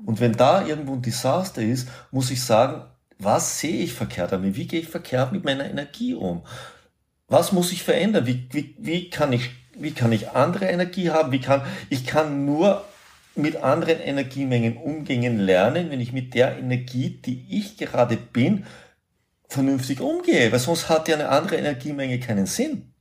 Und 0.05 0.19
wenn 0.19 0.33
da 0.33 0.65
irgendwo 0.65 0.93
ein 0.93 1.01
Desaster 1.01 1.61
ist, 1.61 1.87
muss 2.11 2.31
ich 2.31 2.43
sagen, 2.43 2.83
was 3.17 3.59
sehe 3.59 3.83
ich 3.83 3.93
verkehrt 3.93 4.33
an 4.33 4.41
mir? 4.41 4.55
Wie 4.55 4.67
gehe 4.67 4.81
ich 4.81 4.89
verkehrt 4.89 5.31
mit 5.31 5.43
meiner 5.43 5.69
Energie 5.69 6.13
um? 6.13 6.43
Was 7.27 7.51
muss 7.51 7.71
ich 7.71 7.83
verändern? 7.83 8.27
Wie, 8.27 8.47
wie, 8.51 8.75
wie, 8.77 9.09
kann, 9.09 9.33
ich, 9.33 9.51
wie 9.77 9.91
kann 9.91 10.11
ich 10.11 10.31
andere 10.31 10.65
Energie 10.65 11.09
haben? 11.09 11.31
Wie 11.31 11.39
kann, 11.39 11.61
ich 11.89 12.05
kann 12.05 12.45
nur 12.45 12.83
mit 13.35 13.57
anderen 13.57 13.99
Energiemengen 13.99 14.77
umgehen 14.77 15.39
lernen, 15.39 15.89
wenn 15.91 16.01
ich 16.01 16.13
mit 16.13 16.33
der 16.33 16.57
Energie, 16.57 17.09
die 17.09 17.45
ich 17.49 17.77
gerade 17.77 18.17
bin, 18.17 18.65
vernünftig 19.47 20.01
umgehe. 20.01 20.51
Weil 20.51 20.59
sonst 20.59 20.89
hat 20.89 21.07
ja 21.07 21.15
eine 21.15 21.29
andere 21.29 21.57
Energiemenge 21.57 22.19
keinen 22.19 22.45
Sinn. 22.45 22.93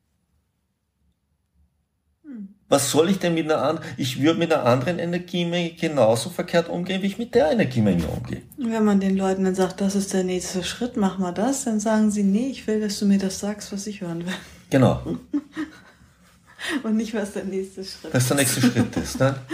Was 2.68 2.90
soll 2.90 3.10
ich 3.10 3.18
denn 3.18 3.34
mit 3.34 3.44
einer 3.44 3.62
anderen? 3.62 3.86
Ich 3.98 4.22
würde 4.22 4.38
mit 4.38 4.52
einer 4.52 4.64
anderen 4.64 4.98
Energiemenge 4.98 5.70
genauso 5.72 6.30
verkehrt 6.30 6.68
umgehen, 6.68 7.02
wie 7.02 7.06
ich 7.06 7.18
mit 7.18 7.34
der 7.34 7.50
Energiemenge 7.50 8.06
umgehe. 8.06 8.42
Wenn 8.56 8.84
man 8.84 9.00
den 9.00 9.16
Leuten 9.16 9.44
dann 9.44 9.54
sagt, 9.54 9.80
das 9.80 9.94
ist 9.94 10.12
der 10.14 10.24
nächste 10.24 10.64
Schritt, 10.64 10.96
mach 10.96 11.18
mal 11.18 11.32
das, 11.32 11.64
dann 11.64 11.78
sagen 11.78 12.10
sie, 12.10 12.22
nee, 12.22 12.48
ich 12.48 12.66
will, 12.66 12.80
dass 12.80 12.98
du 12.98 13.06
mir 13.06 13.18
das 13.18 13.38
sagst, 13.38 13.70
was 13.72 13.86
ich 13.86 14.00
hören 14.00 14.24
will. 14.24 14.32
Genau. 14.70 15.02
Und 16.82 16.96
nicht, 16.96 17.12
was 17.12 17.34
der 17.34 17.44
nächste 17.44 17.84
Schritt 17.84 18.04
ist. 18.04 18.14
Was 18.14 18.28
der 18.28 18.36
nächste 18.38 18.60
Schritt 18.62 18.96
ist. 18.96 19.20
Ne? 19.20 19.34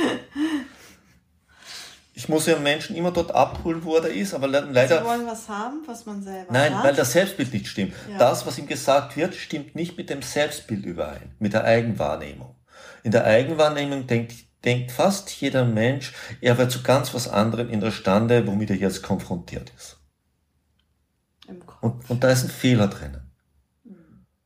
Ich 2.13 2.29
muss 2.29 2.45
ja 2.45 2.59
Menschen 2.59 2.97
immer 2.97 3.13
dort 3.13 3.35
abholen, 3.35 3.83
wo 3.83 3.97
er 3.97 4.03
da 4.03 4.09
ist, 4.09 4.35
aber 4.35 4.47
leider. 4.47 4.99
Sie 4.99 5.05
wollen 5.07 5.27
was 5.27 5.49
haben, 5.49 5.81
was 5.87 6.05
man 6.05 6.23
selber 6.23 6.53
Nein, 6.53 6.77
hat. 6.77 6.85
weil 6.85 6.95
das 6.95 7.13
Selbstbild 7.13 7.51
nicht 7.51 7.67
stimmt. 7.67 7.95
Ja. 8.11 8.19
Das, 8.19 8.45
was 8.45 8.59
ihm 8.59 8.67
gesagt 8.67 9.17
wird, 9.17 9.35
stimmt 9.35 9.75
nicht 9.75 9.97
mit 9.97 10.11
dem 10.11 10.21
Selbstbild 10.21 10.85
überein, 10.85 11.31
mit 11.39 11.55
der 11.55 11.65
Eigenwahrnehmung. 11.65 12.55
In 13.03 13.13
der 13.13 13.25
Eigenwahrnehmung 13.25 14.07
denkt, 14.07 14.35
denkt 14.65 14.93
fast 14.93 15.31
jeder 15.31 15.65
Mensch, 15.65 16.13
er 16.41 16.59
wäre 16.59 16.69
zu 16.69 16.83
ganz 16.83 17.15
was 17.15 17.29
anderem 17.29 17.71
in 17.71 17.81
der 17.81 17.91
Stande, 17.91 18.47
womit 18.47 18.71
er 18.71 18.77
jetzt 18.77 19.03
konfrontiert 19.03 19.73
ist. 19.77 19.99
Und, 21.81 22.09
und 22.09 22.23
da 22.23 22.31
ist 22.31 22.45
ein 22.45 22.51
Fehler 22.51 22.89
drinnen. 22.89 23.31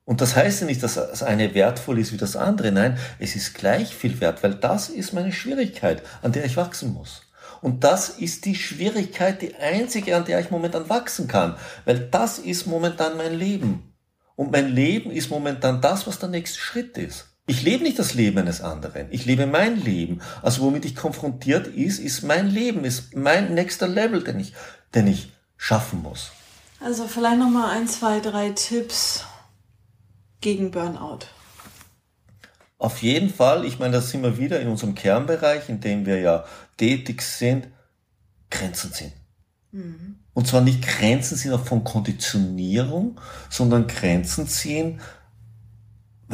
Und 0.07 0.21
das 0.21 0.37
heißt 0.37 0.61
ja 0.61 0.67
nicht, 0.67 0.83
dass 0.83 0.95
das 0.95 1.23
eine 1.23 1.55
wertvoll 1.55 1.99
ist 1.99 2.13
wie 2.13 2.19
das 2.19 2.37
andere. 2.37 2.71
Nein, 2.73 2.99
es 3.19 3.37
ist 3.37 3.55
gleich 3.55 3.95
viel 3.95 4.21
wert, 4.21 4.43
weil 4.43 4.55
das 4.55 4.91
ist 4.91 5.13
meine 5.13 5.33
Schwierigkeit, 5.33 6.03
an 6.23 6.33
der 6.33 6.45
ich 6.45 6.57
wachsen 6.57 6.93
muss. 6.93 7.23
Und 7.63 7.85
das 7.85 8.11
ist 8.11 8.45
die 8.45 8.55
Schwierigkeit, 8.55 9.41
die 9.41 9.55
einzige, 9.55 10.15
an 10.17 10.27
der 10.27 10.41
ich 10.41 10.51
momentan 10.51 10.91
wachsen 10.91 11.29
kann. 11.29 11.57
Weil 11.87 12.01
das 12.11 12.39
ist 12.39 12.67
momentan 12.67 13.17
mein 13.17 13.33
Leben. 13.33 13.95
Und 14.37 14.53
mein 14.53 14.69
Leben 14.69 15.11
ist 15.11 15.31
momentan 15.31 15.81
das, 15.81 16.07
was 16.07 16.19
der 16.19 16.29
nächste 16.29 16.59
Schritt 16.59 16.99
ist. 16.99 17.34
Ich 17.47 17.63
lebe 17.63 17.83
nicht 17.83 17.99
das 17.99 18.15
Leben 18.15 18.39
eines 18.39 18.63
anderen. 18.63 19.09
Ich 19.11 19.27
lebe 19.27 19.47
mein 19.47 19.81
Leben. 19.81 20.21
Also 20.43 20.63
womit 20.63 20.85
ich 20.87 20.97
konfrontiert 20.97 21.67
ist, 21.67 21.99
ist 21.99 22.23
mein 22.23 22.49
Leben, 22.49 22.85
ist 22.85 23.15
mein 23.15 23.53
nächster 23.53 23.87
Level, 23.87 24.23
den 24.25 24.41
ich, 24.41 24.55
den 24.95 25.07
ich 25.07 25.33
schaffen 25.57 26.03
muss. 26.03 26.31
Also 26.81 27.07
vielleicht 27.07 27.39
nochmal 27.39 27.77
ein, 27.77 27.87
zwei, 27.87 28.21
drei 28.21 28.51
Tipps 28.51 29.25
gegen 30.41 30.71
Burnout. 30.71 31.21
auf 32.79 33.03
jeden 33.03 33.31
Fall, 33.31 33.65
ich 33.65 33.79
meine, 33.79 33.95
da 33.95 34.01
sind 34.03 34.23
wir 34.23 34.37
wieder 34.39 34.61
in 34.61 34.69
unserem 34.69 34.95
Kernbereich, 34.95 35.69
in 35.69 35.81
dem 35.81 36.05
wir 36.05 36.21
ja 36.21 36.45
tätig 36.77 37.23
sind, 37.23 37.69
Grenzen 38.51 38.93
ziehen. 38.93 39.13
Mhm. 39.73 40.17
Und 40.35 40.47
zwar 40.47 40.61
nicht 40.61 40.83
Grenzen 40.83 41.39
ziehen 41.39 41.59
von 41.59 41.85
Konditionierung, 41.85 43.21
sondern 43.49 43.87
Grenzen 43.87 44.47
ziehen, 44.47 45.01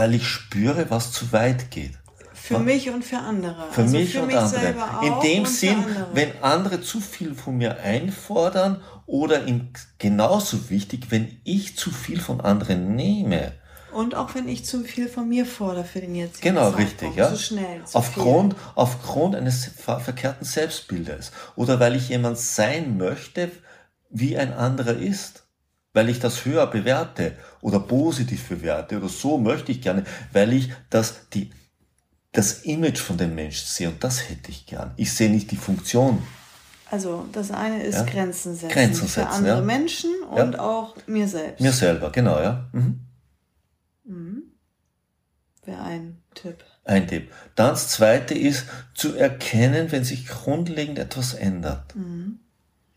weil 0.00 0.14
ich 0.14 0.26
spüre, 0.26 0.88
was 0.88 1.12
zu 1.12 1.30
weit 1.30 1.70
geht. 1.70 1.92
Für 2.32 2.54
was? 2.54 2.62
mich 2.62 2.88
und 2.88 3.04
für 3.04 3.18
andere. 3.18 3.66
Für 3.70 3.82
also 3.82 3.98
mich 3.98 4.12
für 4.12 4.22
und 4.22 4.28
mich 4.28 4.36
andere. 4.38 4.74
In 5.02 5.20
dem 5.20 5.44
Sinn, 5.44 5.84
wenn 6.14 6.30
andere 6.40 6.80
zu 6.80 7.02
viel 7.02 7.34
von 7.34 7.58
mir 7.58 7.80
einfordern 7.82 8.82
oder 9.04 9.44
in, 9.44 9.74
genauso 9.98 10.70
wichtig, 10.70 11.10
wenn 11.10 11.38
ich 11.44 11.76
zu 11.76 11.90
viel 11.90 12.18
von 12.18 12.40
anderen 12.40 12.96
nehme. 12.96 13.52
Und 13.92 14.14
auch 14.14 14.34
wenn 14.34 14.48
ich 14.48 14.64
zu 14.64 14.84
viel 14.84 15.06
von 15.06 15.28
mir 15.28 15.44
fordere 15.44 15.84
für 15.84 16.00
den 16.00 16.14
jetzigen 16.14 16.48
Genau, 16.48 16.70
Zeitpunkt. 16.70 17.02
richtig, 17.02 17.16
ja. 17.16 17.28
Zu 17.28 17.38
schnell. 17.38 17.84
Zu 17.84 17.98
aufgrund, 17.98 18.54
viel. 18.54 18.62
aufgrund 18.76 19.36
eines 19.36 19.66
verkehrten 19.66 20.46
Selbstbildes. 20.46 21.30
Oder 21.56 21.78
weil 21.78 21.94
ich 21.94 22.08
jemand 22.08 22.38
sein 22.38 22.96
möchte, 22.96 23.50
wie 24.08 24.38
ein 24.38 24.54
anderer 24.54 24.96
ist. 24.96 25.44
Weil 25.92 26.08
ich 26.08 26.20
das 26.20 26.44
höher 26.44 26.66
bewerte 26.68 27.36
oder 27.60 27.80
positiv 27.80 28.48
bewerte 28.48 28.98
oder 28.98 29.08
so 29.08 29.38
möchte 29.38 29.72
ich 29.72 29.80
gerne, 29.80 30.04
weil 30.32 30.52
ich 30.52 30.72
das, 30.88 31.28
die, 31.30 31.50
das 32.32 32.62
Image 32.62 32.98
von 32.98 33.18
dem 33.18 33.34
Menschen 33.34 33.66
sehe 33.66 33.88
und 33.88 34.02
das 34.02 34.28
hätte 34.28 34.50
ich 34.50 34.66
gern. 34.66 34.92
Ich 34.96 35.12
sehe 35.12 35.30
nicht 35.30 35.50
die 35.50 35.56
Funktion. 35.56 36.22
Also 36.90 37.26
das 37.32 37.50
eine 37.50 37.82
ist 37.82 37.96
ja? 37.96 38.04
Grenzen 38.04 38.54
setzen. 38.54 38.72
Grenzen 38.72 39.06
setzen. 39.06 39.22
Für 39.22 39.28
andere 39.28 39.58
ja? 39.58 39.64
Menschen 39.64 40.10
und 40.28 40.54
ja? 40.54 40.60
auch 40.60 40.96
mir 41.06 41.28
selbst. 41.28 41.60
Mir 41.60 41.72
selber, 41.72 42.10
genau, 42.10 42.40
ja. 42.40 42.68
Mhm. 42.72 43.00
Mhm. 44.04 44.42
Wäre 45.64 45.82
ein 45.82 46.18
Tipp. 46.34 46.64
Ein 46.84 47.06
Tipp. 47.06 47.30
Dann 47.54 47.70
das 47.70 47.88
zweite 47.88 48.34
ist, 48.34 48.66
zu 48.94 49.14
erkennen, 49.14 49.92
wenn 49.92 50.02
sich 50.02 50.26
grundlegend 50.26 50.98
etwas 50.98 51.34
ändert. 51.34 51.94
Mhm. 51.94 52.40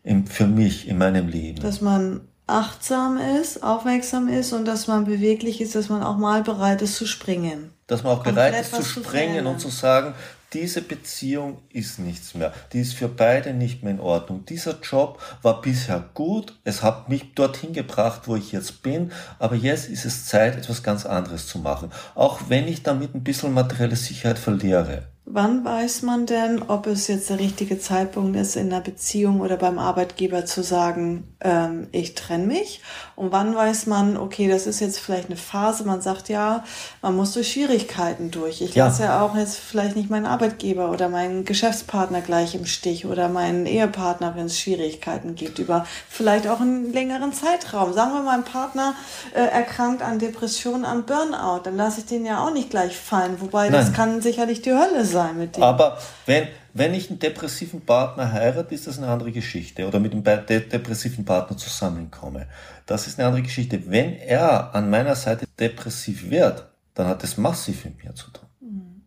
Im, 0.02 0.26
für 0.26 0.46
mich, 0.46 0.88
in 0.88 0.98
meinem 0.98 1.28
Leben. 1.28 1.60
Dass 1.60 1.80
man 1.80 2.28
achtsam 2.46 3.18
ist, 3.40 3.62
aufmerksam 3.62 4.28
ist 4.28 4.52
und 4.52 4.66
dass 4.66 4.86
man 4.86 5.04
beweglich 5.04 5.60
ist, 5.60 5.74
dass 5.74 5.88
man 5.88 6.02
auch 6.02 6.16
mal 6.16 6.42
bereit 6.42 6.82
ist 6.82 6.96
zu 6.96 7.06
springen. 7.06 7.72
Dass 7.86 8.02
man 8.02 8.12
auch 8.16 8.22
bereit 8.22 8.58
ist 8.60 8.74
zu 8.74 8.82
springen 8.82 9.44
zu 9.44 9.50
und 9.50 9.60
zu 9.60 9.68
sagen, 9.68 10.14
diese 10.52 10.82
Beziehung 10.82 11.58
ist 11.70 11.98
nichts 11.98 12.34
mehr. 12.34 12.52
Die 12.72 12.80
ist 12.80 12.94
für 12.94 13.08
beide 13.08 13.52
nicht 13.52 13.82
mehr 13.82 13.92
in 13.92 14.00
Ordnung. 14.00 14.44
Dieser 14.44 14.78
Job 14.80 15.20
war 15.42 15.60
bisher 15.60 16.04
gut. 16.14 16.56
Es 16.62 16.82
hat 16.82 17.08
mich 17.08 17.34
dorthin 17.34 17.72
gebracht, 17.72 18.22
wo 18.26 18.36
ich 18.36 18.52
jetzt 18.52 18.82
bin. 18.82 19.10
Aber 19.40 19.56
jetzt 19.56 19.88
ist 19.88 20.04
es 20.04 20.26
Zeit, 20.26 20.56
etwas 20.56 20.84
ganz 20.84 21.06
anderes 21.06 21.48
zu 21.48 21.58
machen. 21.58 21.90
Auch 22.14 22.42
wenn 22.48 22.68
ich 22.68 22.84
damit 22.84 23.14
ein 23.14 23.24
bisschen 23.24 23.52
materielle 23.52 23.96
Sicherheit 23.96 24.38
verliere. 24.38 25.08
Wann 25.26 25.64
weiß 25.64 26.02
man 26.02 26.26
denn, 26.26 26.60
ob 26.68 26.86
es 26.86 27.06
jetzt 27.06 27.30
der 27.30 27.38
richtige 27.38 27.78
Zeitpunkt 27.78 28.36
ist, 28.36 28.56
in 28.56 28.70
einer 28.70 28.82
Beziehung 28.82 29.40
oder 29.40 29.56
beim 29.56 29.78
Arbeitgeber 29.78 30.44
zu 30.44 30.62
sagen, 30.62 31.34
ähm, 31.40 31.86
ich 31.92 32.14
trenne 32.14 32.44
mich? 32.44 32.82
Und 33.16 33.32
wann 33.32 33.54
weiß 33.54 33.86
man, 33.86 34.18
okay, 34.18 34.48
das 34.48 34.66
ist 34.66 34.80
jetzt 34.80 34.98
vielleicht 34.98 35.28
eine 35.28 35.38
Phase, 35.38 35.84
man 35.84 36.02
sagt 36.02 36.28
ja, 36.28 36.62
man 37.00 37.16
muss 37.16 37.32
durch 37.32 37.52
Schwierigkeiten 37.52 38.30
durch. 38.30 38.60
Ich 38.60 38.74
ja. 38.74 38.84
lasse 38.84 39.04
ja 39.04 39.22
auch 39.22 39.34
jetzt 39.34 39.56
vielleicht 39.56 39.96
nicht 39.96 40.10
meinen 40.10 40.26
Arbeitgeber 40.26 40.90
oder 40.90 41.08
meinen 41.08 41.46
Geschäftspartner 41.46 42.20
gleich 42.20 42.54
im 42.54 42.66
Stich 42.66 43.06
oder 43.06 43.30
meinen 43.30 43.64
Ehepartner, 43.64 44.36
wenn 44.36 44.44
es 44.44 44.60
Schwierigkeiten 44.60 45.36
gibt, 45.36 45.58
über 45.58 45.86
vielleicht 46.06 46.48
auch 46.48 46.60
einen 46.60 46.92
längeren 46.92 47.32
Zeitraum. 47.32 47.94
Sagen 47.94 48.12
wir, 48.12 48.22
mein 48.22 48.44
Partner 48.44 48.94
äh, 49.32 49.40
erkrankt 49.40 50.02
an 50.02 50.18
Depressionen, 50.18 50.84
an 50.84 51.06
Burnout, 51.06 51.62
dann 51.64 51.78
lasse 51.78 52.00
ich 52.00 52.06
den 52.06 52.26
ja 52.26 52.44
auch 52.44 52.52
nicht 52.52 52.68
gleich 52.68 52.94
fallen. 52.94 53.40
Wobei 53.40 53.70
Nein. 53.70 53.72
das 53.72 53.94
kann 53.94 54.20
sicherlich 54.20 54.60
die 54.60 54.74
Hölle 54.74 55.06
sein 55.06 55.13
sein 55.14 55.38
mit 55.38 55.56
dem. 55.56 55.62
Aber 55.62 55.98
wenn, 56.26 56.48
wenn 56.74 56.92
ich 56.92 57.08
einen 57.08 57.18
depressiven 57.18 57.80
Partner 57.80 58.32
heirate, 58.32 58.74
ist 58.74 58.86
das 58.86 58.98
eine 58.98 59.08
andere 59.08 59.32
Geschichte. 59.32 59.86
Oder 59.86 59.98
mit 60.00 60.12
einem 60.12 60.24
depressiven 60.24 61.24
Partner 61.24 61.56
zusammenkomme. 61.56 62.46
Das 62.86 63.06
ist 63.06 63.18
eine 63.18 63.28
andere 63.28 63.42
Geschichte. 63.42 63.90
Wenn 63.90 64.16
er 64.16 64.74
an 64.74 64.90
meiner 64.90 65.16
Seite 65.16 65.46
depressiv 65.58 66.30
wird, 66.30 66.66
dann 66.94 67.06
hat 67.06 67.24
es 67.24 67.36
massiv 67.36 67.84
mit 67.84 68.04
mir 68.04 68.14
zu 68.14 68.30
tun. 68.30 68.48
Mhm. 68.60 69.02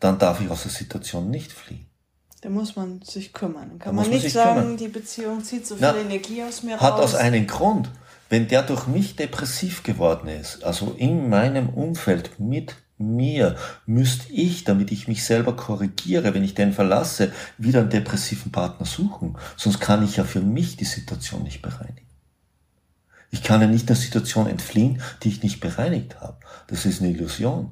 Dann 0.00 0.18
darf 0.18 0.40
ich 0.40 0.50
aus 0.50 0.62
der 0.62 0.72
Situation 0.72 1.30
nicht 1.30 1.52
fliehen. 1.52 1.86
Da 2.42 2.48
muss 2.48 2.74
man 2.74 3.02
sich 3.02 3.32
kümmern. 3.32 3.68
Dann 3.68 3.78
kann 3.78 3.96
da 3.96 4.02
man 4.02 4.10
nicht 4.10 4.30
sagen, 4.30 4.60
kümmern. 4.60 4.76
die 4.76 4.88
Beziehung 4.88 5.44
zieht 5.44 5.66
so 5.66 5.76
viel 5.76 5.86
Na, 5.86 5.96
Energie 5.96 6.42
aus 6.42 6.62
mir 6.62 6.74
hat 6.74 6.80
raus. 6.80 6.92
Hat 6.92 7.04
aus 7.04 7.14
einem 7.14 7.46
Grund. 7.46 7.90
Wenn 8.30 8.48
der 8.48 8.62
durch 8.62 8.86
mich 8.86 9.16
depressiv 9.16 9.82
geworden 9.82 10.28
ist, 10.28 10.64
also 10.64 10.94
in 10.96 11.28
meinem 11.28 11.68
Umfeld 11.68 12.38
mit 12.38 12.76
mir 13.00 13.56
müsste 13.86 14.32
ich, 14.32 14.64
damit 14.64 14.92
ich 14.92 15.08
mich 15.08 15.24
selber 15.24 15.56
korrigiere, 15.56 16.34
wenn 16.34 16.44
ich 16.44 16.54
den 16.54 16.72
verlasse, 16.72 17.32
wieder 17.58 17.80
einen 17.80 17.90
depressiven 17.90 18.52
Partner 18.52 18.86
suchen. 18.86 19.36
Sonst 19.56 19.80
kann 19.80 20.04
ich 20.04 20.16
ja 20.16 20.24
für 20.24 20.40
mich 20.40 20.76
die 20.76 20.84
Situation 20.84 21.42
nicht 21.42 21.62
bereinigen. 21.62 22.06
Ich 23.30 23.42
kann 23.42 23.60
ja 23.60 23.66
nicht 23.66 23.88
der 23.88 23.96
Situation 23.96 24.46
entfliehen, 24.46 25.00
die 25.22 25.28
ich 25.28 25.42
nicht 25.42 25.60
bereinigt 25.60 26.20
habe. 26.20 26.38
Das 26.66 26.84
ist 26.84 27.00
eine 27.00 27.10
Illusion. 27.10 27.70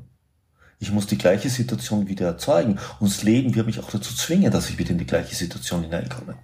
Ich 0.79 0.93
muss 0.93 1.07
die 1.07 1.19
gleiche 1.19 1.51
Situation 1.51 2.07
wieder 2.07 2.27
erzeugen. 2.27 2.79
Und 3.01 3.11
das 3.11 3.25
Leben 3.25 3.55
wird 3.55 3.67
mich 3.67 3.81
auch 3.81 3.91
dazu 3.91 4.15
zwingen, 4.15 4.53
dass 4.53 4.71
ich 4.71 4.79
wieder 4.79 4.91
in 4.91 4.99
die 4.99 5.07
gleiche 5.07 5.35
Situation 5.35 5.83
hineinkomme. 5.83 6.37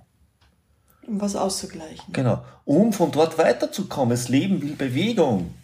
Um 1.07 1.21
was 1.21 1.37
auszugleichen. 1.37 2.13
Genau. 2.13 2.45
Um 2.65 2.93
von 2.93 3.13
dort 3.13 3.39
weiterzukommen. 3.39 4.11
Das 4.11 4.29
Leben 4.29 4.61
will 4.61 4.75
Bewegung. 4.75 5.55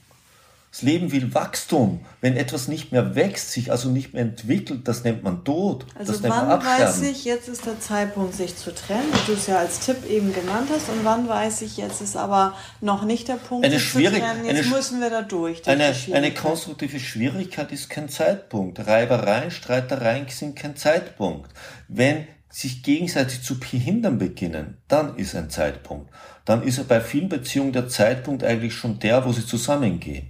Das 0.71 0.83
Leben 0.83 1.11
will 1.11 1.35
Wachstum. 1.35 2.01
Wenn 2.21 2.37
etwas 2.37 2.69
nicht 2.69 2.93
mehr 2.93 3.17
wächst, 3.17 3.51
sich 3.51 3.73
also 3.73 3.91
nicht 3.91 4.15
mehr 4.15 4.23
entwickelt, 4.23 4.87
das 4.87 5.03
nennt 5.03 5.25
man 5.25 5.45
Tod. 5.45 5.85
Also 5.97 6.13
das 6.13 6.23
wann 6.23 6.49
weiß 6.49 7.03
ich, 7.03 7.25
jetzt 7.25 7.49
ist 7.49 7.67
der 7.67 7.81
Zeitpunkt, 7.81 8.35
sich 8.35 8.57
zu 8.57 8.73
trennen, 8.73 9.13
wie 9.13 9.33
du 9.33 9.33
es 9.33 9.49
ja 9.49 9.59
als 9.59 9.81
Tipp 9.81 10.09
eben 10.09 10.33
genannt 10.33 10.69
hast, 10.73 10.89
und 10.89 11.05
wann 11.05 11.29
weiß 11.29 11.63
ich, 11.63 11.77
jetzt 11.77 12.01
ist 12.01 12.17
aber 12.17 12.55
noch 12.81 13.05
nicht 13.05 13.27
der 13.27 13.35
Punkt, 13.35 13.67
eine 13.67 13.81
sich 13.81 13.91
zu 13.91 13.99
trennen, 14.01 14.45
jetzt 14.45 14.67
eine, 14.67 14.69
müssen 14.69 15.01
wir 15.01 15.11
da 15.11 15.23
durch. 15.23 15.63
durch 15.63 15.69
eine, 15.69 15.93
eine 16.13 16.33
konstruktive 16.33 17.01
Schwierigkeit 17.01 17.73
ist 17.73 17.91
kein 17.91 18.09
Zeitpunkt. 18.09 18.87
Reibereien, 18.87 19.51
Streitereien 19.51 20.29
sind 20.29 20.55
kein 20.55 20.77
Zeitpunkt. 20.77 21.51
Wenn 21.89 22.29
sich 22.49 22.85
gegenseitig 22.85 23.43
zu 23.43 23.59
behindern 23.59 24.19
beginnen, 24.19 24.79
dann 24.87 25.17
ist 25.17 25.35
ein 25.35 25.51
Zeitpunkt. 25.51 26.11
Dann 26.45 26.63
ist 26.63 26.79
er 26.79 26.85
bei 26.85 27.01
vielen 27.01 27.29
Beziehungen 27.29 27.73
der 27.73 27.89
Zeitpunkt 27.89 28.45
eigentlich 28.45 28.75
schon 28.75 28.99
der, 29.01 29.25
wo 29.25 29.33
sie 29.33 29.47
zusammengehen. 29.47 30.29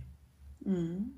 Mhm. 0.64 1.12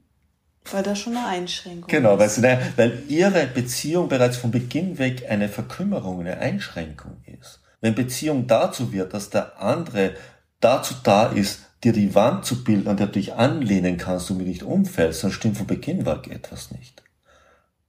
Weil 0.70 0.83
das 0.83 0.98
schon 1.00 1.16
eine 1.16 1.26
Einschränkung 1.26 1.88
genau, 1.88 2.16
ist. 2.16 2.37
Genau, 2.37 2.48
weil, 2.48 2.72
weil 2.76 3.02
ihre 3.09 3.46
Beziehung 3.46 4.09
bereits 4.09 4.37
von 4.37 4.50
Beginn 4.50 4.98
weg 4.98 5.28
eine 5.28 5.48
Verkümmerung, 5.48 6.20
eine 6.20 6.38
Einschränkung 6.38 7.22
ist. 7.26 7.61
Wenn 7.81 7.96
Beziehung 7.96 8.46
dazu 8.46 8.92
wird, 8.92 9.12
dass 9.12 9.31
der 9.31 9.61
andere 9.61 10.14
dazu 10.61 10.94
da 11.02 11.26
ist, 11.26 11.62
dir 11.83 11.92
die 11.92 12.14
Wand 12.14 12.44
zu 12.44 12.62
bilden, 12.62 12.88
an 12.88 12.96
der 12.96 13.07
du 13.07 13.14
dich 13.14 13.35
anlehnen 13.35 13.96
kannst 13.96 14.31
und 14.31 14.38
mir 14.38 14.44
nicht 14.44 14.62
umfällst, 14.62 15.24
dann 15.24 15.33
stimmt 15.33 15.59
von 15.59 15.66
Beginn 15.66 16.07
weg 16.07 16.28
etwas 16.31 16.70
nicht. 16.70 17.02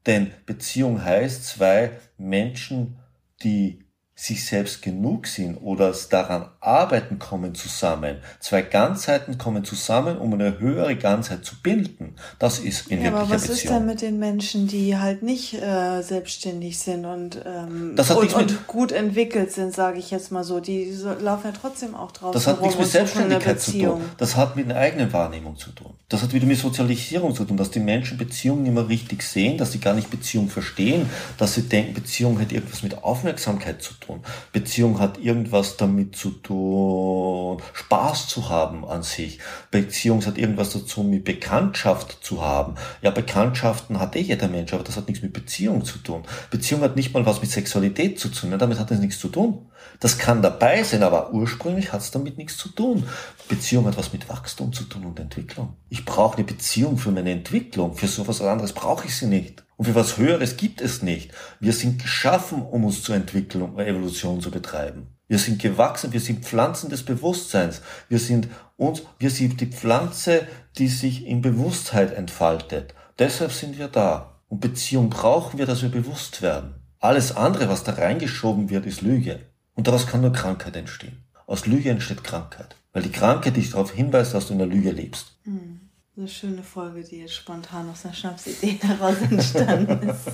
Denn 0.07 0.31
Beziehung 0.47 1.03
heißt 1.03 1.45
zwei 1.45 1.91
Menschen, 2.17 2.97
die 3.43 3.82
sich 4.15 4.45
selbst 4.45 4.83
genug 4.83 5.25
sind 5.25 5.57
oder 5.57 5.93
daran 6.11 6.45
arbeiten, 6.59 7.17
kommen 7.17 7.55
zusammen. 7.55 8.17
Zwei 8.39 8.61
Ganzheiten 8.61 9.39
kommen 9.39 9.65
zusammen, 9.65 10.17
um 10.19 10.33
eine 10.33 10.59
höhere 10.59 10.95
Ganzheit 10.95 11.43
zu 11.43 11.55
bilden. 11.61 12.15
Das 12.37 12.59
ist 12.59 12.87
in 12.89 12.99
ja, 12.99 13.05
wirklicher 13.05 13.23
aber 13.23 13.29
was 13.33 13.41
Beziehung. 13.41 13.55
ist 13.55 13.69
denn 13.69 13.85
mit 13.87 14.01
den 14.01 14.19
Menschen, 14.19 14.67
die 14.67 14.97
halt 14.97 15.23
nicht 15.23 15.55
äh, 15.55 16.03
selbstständig 16.03 16.77
sind 16.77 17.05
und, 17.05 17.41
ähm, 17.43 17.95
und, 17.97 18.33
und 18.35 18.67
gut 18.67 18.91
entwickelt 18.91 19.51
sind, 19.51 19.73
sage 19.73 19.97
ich 19.97 20.11
jetzt 20.11 20.31
mal 20.31 20.43
so. 20.43 20.59
Die 20.59 20.95
laufen 21.19 21.47
ja 21.47 21.53
trotzdem 21.59 21.95
auch 21.95 22.11
draußen 22.11 22.33
Das 22.33 22.45
hat 22.45 22.61
nichts 22.61 22.77
mit 22.77 22.87
Selbstständigkeit 22.87 23.59
zu 23.59 23.71
tun. 23.71 24.01
Das 24.17 24.37
hat 24.37 24.55
mit 24.55 24.65
einer 24.65 24.79
eigenen 24.79 25.11
Wahrnehmung 25.11 25.57
zu 25.57 25.71
tun. 25.71 25.95
Das 26.07 26.21
hat 26.21 26.33
wieder 26.33 26.45
mit 26.45 26.59
Sozialisierung 26.59 27.33
zu 27.33 27.45
tun, 27.45 27.57
dass 27.57 27.71
die 27.71 27.79
Menschen 27.79 28.19
Beziehungen 28.19 28.67
immer 28.67 28.87
richtig 28.87 29.23
sehen, 29.23 29.57
dass 29.57 29.71
sie 29.71 29.79
gar 29.79 29.95
nicht 29.95 30.11
Beziehung 30.11 30.49
verstehen, 30.49 31.09
dass 31.39 31.55
sie 31.55 31.63
denken, 31.63 31.95
Beziehung 31.95 32.39
hat 32.39 32.51
irgendwas 32.51 32.83
mit 32.83 33.03
Aufmerksamkeit 33.03 33.81
zu 33.81 33.95
tun. 33.95 34.02
Beziehung 34.51 34.99
hat 34.99 35.17
irgendwas 35.17 35.77
damit 35.77 36.15
zu 36.15 36.31
tun, 36.31 37.61
Spaß 37.73 38.27
zu 38.27 38.49
haben 38.49 38.85
an 38.85 39.03
sich. 39.03 39.39
Beziehung 39.71 40.25
hat 40.25 40.37
irgendwas 40.37 40.73
dazu 40.73 41.03
mit 41.03 41.23
Bekanntschaft 41.23 42.19
zu 42.21 42.43
haben. 42.43 42.75
Ja, 43.01 43.11
Bekanntschaften 43.11 43.99
hat 43.99 44.15
eh 44.15 44.21
jeder 44.21 44.47
Mensch, 44.47 44.73
aber 44.73 44.83
das 44.83 44.97
hat 44.97 45.07
nichts 45.07 45.23
mit 45.23 45.33
Beziehung 45.33 45.85
zu 45.85 45.99
tun. 45.99 46.23
Beziehung 46.49 46.81
hat 46.81 46.95
nicht 46.95 47.13
mal 47.13 47.25
was 47.25 47.41
mit 47.41 47.51
Sexualität 47.51 48.19
zu 48.19 48.29
tun, 48.29 48.51
ja, 48.51 48.57
damit 48.57 48.79
hat 48.79 48.91
es 48.91 48.99
nichts 48.99 49.19
zu 49.19 49.29
tun. 49.29 49.67
Das 49.99 50.17
kann 50.17 50.41
dabei 50.41 50.83
sein, 50.83 51.03
aber 51.03 51.33
ursprünglich 51.33 51.93
hat 51.93 52.01
es 52.01 52.11
damit 52.11 52.37
nichts 52.37 52.57
zu 52.57 52.69
tun. 52.69 53.07
Beziehung 53.47 53.85
hat 53.85 53.97
was 53.97 54.13
mit 54.13 54.29
Wachstum 54.29 54.73
zu 54.73 54.83
tun 54.85 55.05
und 55.05 55.19
Entwicklung. 55.19 55.75
Ich 55.89 56.05
brauche 56.05 56.37
eine 56.37 56.45
Beziehung 56.45 56.97
für 56.97 57.11
meine 57.11 57.31
Entwicklung. 57.31 57.95
Für 57.95 58.07
sowas 58.07 58.41
anderes 58.41 58.73
brauche 58.73 59.07
ich 59.07 59.15
sie 59.15 59.27
nicht. 59.27 59.62
Und 59.77 59.85
für 59.85 59.95
was 59.95 60.17
Höheres 60.17 60.57
gibt 60.57 60.81
es 60.81 61.01
nicht. 61.01 61.31
Wir 61.59 61.73
sind 61.73 62.01
geschaffen, 62.01 62.61
um 62.61 62.85
uns 62.85 63.01
zur 63.03 63.15
Entwicklung 63.15 63.73
und 63.73 63.85
Evolution 63.85 64.41
zu 64.41 64.51
betreiben. 64.51 65.07
Wir 65.27 65.39
sind 65.39 65.61
gewachsen, 65.61 66.13
wir 66.13 66.19
sind 66.19 66.45
Pflanzen 66.45 66.89
des 66.89 67.03
Bewusstseins. 67.03 67.81
Wir 68.07 68.19
sind 68.19 68.49
uns, 68.77 69.01
wir 69.19 69.31
sind 69.31 69.61
die 69.61 69.67
Pflanze, 69.67 70.47
die 70.77 70.87
sich 70.87 71.25
in 71.25 71.41
Bewusstheit 71.41 72.13
entfaltet. 72.13 72.93
Deshalb 73.19 73.51
sind 73.51 73.77
wir 73.77 73.87
da 73.87 74.39
Und 74.49 74.59
Beziehung 74.59 75.09
brauchen 75.09 75.57
wir, 75.57 75.65
dass 75.65 75.81
wir 75.81 75.89
bewusst 75.89 76.43
werden. 76.43 76.75
Alles 76.99 77.35
andere, 77.35 77.69
was 77.69 77.83
da 77.83 77.93
reingeschoben 77.93 78.69
wird, 78.69 78.85
ist 78.85 79.01
Lüge. 79.01 79.39
Und 79.73 79.87
daraus 79.87 80.05
kann 80.05 80.21
nur 80.21 80.31
Krankheit 80.31 80.75
entstehen. 80.75 81.23
Aus 81.47 81.65
Lüge 81.65 81.89
entsteht 81.89 82.23
Krankheit. 82.23 82.75
Weil 82.91 83.03
die 83.03 83.11
Krankheit 83.11 83.55
dich 83.55 83.71
darauf 83.71 83.91
hinweist, 83.91 84.33
dass 84.33 84.47
du 84.47 84.53
in 84.53 84.59
der 84.59 84.67
Lüge 84.67 84.91
lebst. 84.91 85.35
Hm. 85.43 85.82
Eine 86.15 86.27
schöne 86.27 86.61
Folge, 86.61 87.03
die 87.03 87.21
jetzt 87.21 87.33
spontan 87.33 87.89
aus 87.89 88.05
einer 88.05 88.13
Schnapsidee 88.13 88.77
heraus 88.81 89.15
entstanden 89.19 90.09
ist. 90.09 90.27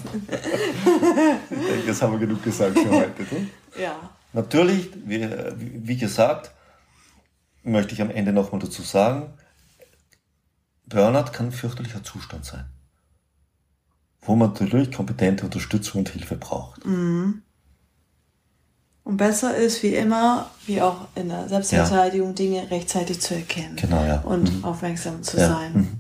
ich 1.50 1.68
denke, 1.68 1.88
das 1.88 2.02
haben 2.02 2.12
wir 2.14 2.20
genug 2.20 2.44
gesagt 2.44 2.78
für 2.78 2.90
heute. 2.90 3.24
Du? 3.24 3.82
Ja. 3.82 4.10
Natürlich, 4.34 4.90
wie, 5.06 5.26
wie 5.58 5.98
gesagt, 5.98 6.52
möchte 7.64 7.94
ich 7.94 8.02
am 8.02 8.12
Ende 8.12 8.34
nochmal 8.34 8.60
dazu 8.60 8.82
sagen, 8.82 9.34
Burnout 10.86 11.32
kann 11.32 11.48
ein 11.48 11.52
fürchterlicher 11.54 12.04
Zustand 12.04 12.44
sein, 12.44 12.66
wo 14.22 14.36
man 14.36 14.50
natürlich 14.50 14.92
kompetente 14.92 15.46
Unterstützung 15.46 16.00
und 16.00 16.10
Hilfe 16.10 16.36
braucht. 16.36 16.86
Mhm. 16.86 17.44
Und 19.10 19.18
besser 19.18 19.56
ist, 19.58 19.82
wie 19.82 19.96
immer, 19.96 20.52
wie 20.68 20.84
auch 20.84 21.08
in 21.16 21.30
der 21.30 21.50
Selbstverteidigung, 21.50 22.28
ja. 22.28 22.34
Dinge 22.34 22.70
rechtzeitig 22.70 23.20
zu 23.20 23.34
erkennen. 23.34 23.76
Genau, 23.76 24.04
ja. 24.04 24.20
Und 24.20 24.60
mhm. 24.60 24.64
aufmerksam 24.64 25.24
zu 25.24 25.38
ja. 25.40 25.48
sein. 25.48 25.74
Mhm. 25.74 26.00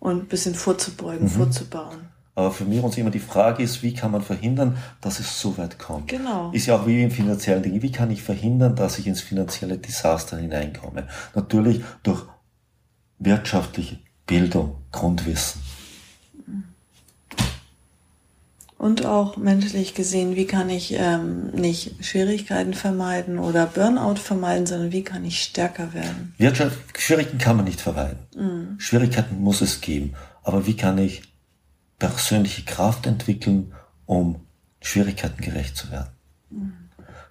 Und 0.00 0.24
ein 0.24 0.26
bisschen 0.26 0.56
vorzubeugen, 0.56 1.26
mhm. 1.26 1.30
vorzubauen. 1.30 2.08
Aber 2.34 2.50
für 2.50 2.64
mich 2.64 2.82
uns 2.82 2.98
immer 2.98 3.10
die 3.10 3.20
Frage 3.20 3.62
ist, 3.62 3.84
wie 3.84 3.94
kann 3.94 4.10
man 4.10 4.22
verhindern, 4.22 4.76
dass 5.00 5.20
es 5.20 5.40
so 5.40 5.56
weit 5.56 5.78
kommt? 5.78 6.08
Genau. 6.08 6.50
Ist 6.50 6.66
ja 6.66 6.74
auch 6.74 6.86
wie 6.88 7.00
im 7.00 7.12
finanziellen 7.12 7.62
Ding. 7.62 7.80
Wie 7.80 7.92
kann 7.92 8.10
ich 8.10 8.24
verhindern, 8.24 8.74
dass 8.74 8.98
ich 8.98 9.06
ins 9.06 9.20
finanzielle 9.20 9.78
Desaster 9.78 10.36
hineinkomme? 10.36 11.06
Natürlich 11.36 11.84
durch 12.02 12.24
wirtschaftliche 13.20 14.00
Bildung, 14.26 14.78
Grundwissen. 14.90 15.62
Und 18.78 19.04
auch 19.04 19.36
menschlich 19.36 19.94
gesehen, 19.94 20.36
wie 20.36 20.46
kann 20.46 20.70
ich 20.70 20.94
ähm, 20.96 21.50
nicht 21.50 22.04
Schwierigkeiten 22.04 22.74
vermeiden 22.74 23.40
oder 23.40 23.66
Burnout 23.66 24.20
vermeiden, 24.20 24.66
sondern 24.66 24.92
wie 24.92 25.02
kann 25.02 25.24
ich 25.24 25.42
stärker 25.42 25.92
werden? 25.94 26.32
Wirtschaft, 26.38 26.78
Schwierigkeiten 26.96 27.38
kann 27.38 27.56
man 27.56 27.64
nicht 27.64 27.80
vermeiden. 27.80 28.20
Mhm. 28.36 28.78
Schwierigkeiten 28.78 29.40
muss 29.40 29.62
es 29.62 29.80
geben. 29.80 30.14
Aber 30.44 30.64
wie 30.68 30.76
kann 30.76 30.96
ich 30.96 31.22
persönliche 31.98 32.62
Kraft 32.62 33.06
entwickeln, 33.08 33.74
um 34.06 34.46
Schwierigkeiten 34.80 35.42
gerecht 35.42 35.76
zu 35.76 35.90
werden? 35.90 36.12
Mhm. 36.50 36.72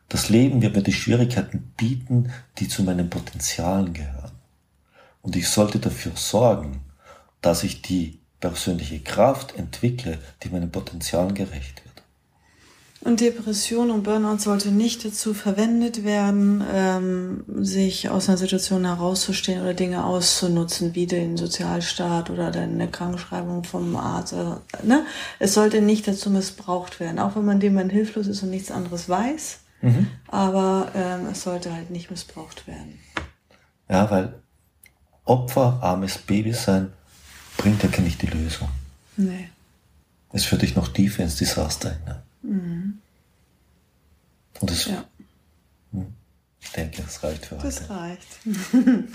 Das 0.09 0.27
Leben 0.27 0.61
wird 0.61 0.75
mir 0.75 0.83
die 0.83 0.93
Schwierigkeiten 0.93 1.73
bieten, 1.77 2.29
die 2.57 2.67
zu 2.67 2.83
meinen 2.83 3.09
Potenzialen 3.09 3.93
gehören. 3.93 4.31
Und 5.21 5.37
ich 5.37 5.47
sollte 5.47 5.79
dafür 5.79 6.11
sorgen, 6.15 6.81
dass 7.41 7.63
ich 7.63 7.81
die 7.81 8.19
persönliche 8.39 8.99
Kraft 8.99 9.55
entwickle, 9.57 10.19
die 10.43 10.49
meinen 10.49 10.71
Potenzialen 10.71 11.33
gerecht 11.33 11.83
wird. 11.83 11.87
Und 13.01 13.21
Depression 13.21 13.91
und 13.91 14.03
Burnout 14.03 14.39
sollte 14.39 14.69
nicht 14.69 15.05
dazu 15.05 15.33
verwendet 15.33 16.03
werden, 16.03 16.63
ähm, 16.73 17.43
sich 17.59 18.09
aus 18.09 18.27
einer 18.27 18.37
Situation 18.37 18.85
herauszustehen 18.85 19.61
oder 19.61 19.73
Dinge 19.73 20.03
auszunutzen, 20.03 20.93
wie 20.93 21.05
den 21.05 21.37
Sozialstaat 21.37 22.29
oder 22.29 22.51
eine 22.51 22.89
Krankschreibung 22.89 23.63
vom 23.63 23.95
Arzt. 23.95 24.33
Oder, 24.33 24.61
ne? 24.83 25.05
Es 25.39 25.53
sollte 25.53 25.81
nicht 25.81 26.07
dazu 26.07 26.29
missbraucht 26.29 26.99
werden, 26.99 27.19
auch 27.19 27.35
wenn 27.35 27.45
man 27.45 27.59
dem 27.59 27.75
man 27.75 27.89
hilflos 27.89 28.27
ist 28.27 28.43
und 28.43 28.49
nichts 28.49 28.71
anderes 28.71 29.07
weiß. 29.07 29.59
Mhm. 29.81 30.07
Aber 30.27 30.91
ähm, 30.95 31.27
es 31.31 31.43
sollte 31.43 31.71
halt 31.71 31.91
nicht 31.91 32.09
missbraucht 32.09 32.67
werden. 32.67 32.99
Ja, 33.89 34.09
weil 34.09 34.41
Opfer, 35.23 35.79
armes 35.81 36.17
Baby 36.17 36.53
sein, 36.53 36.93
bringt 37.57 37.83
ja 37.83 37.89
nicht 37.99 38.21
die 38.21 38.27
Lösung. 38.27 38.69
Nee. 39.17 39.49
Es 40.31 40.45
führt 40.45 40.61
dich 40.61 40.75
noch 40.75 40.89
tiefer 40.89 41.23
ins 41.23 41.37
Desaster 41.37 41.97
hinein. 41.97 42.21
Mhm. 42.43 42.99
Und 44.59 44.71
das, 44.71 44.85
ja. 44.85 45.03
Hm, 45.91 46.07
ich 46.61 46.71
denke, 46.71 47.01
das 47.01 47.23
reicht 47.23 47.45
für 47.45 47.55
heute. 47.55 47.65
Das 47.65 47.89
reicht. 47.89 48.27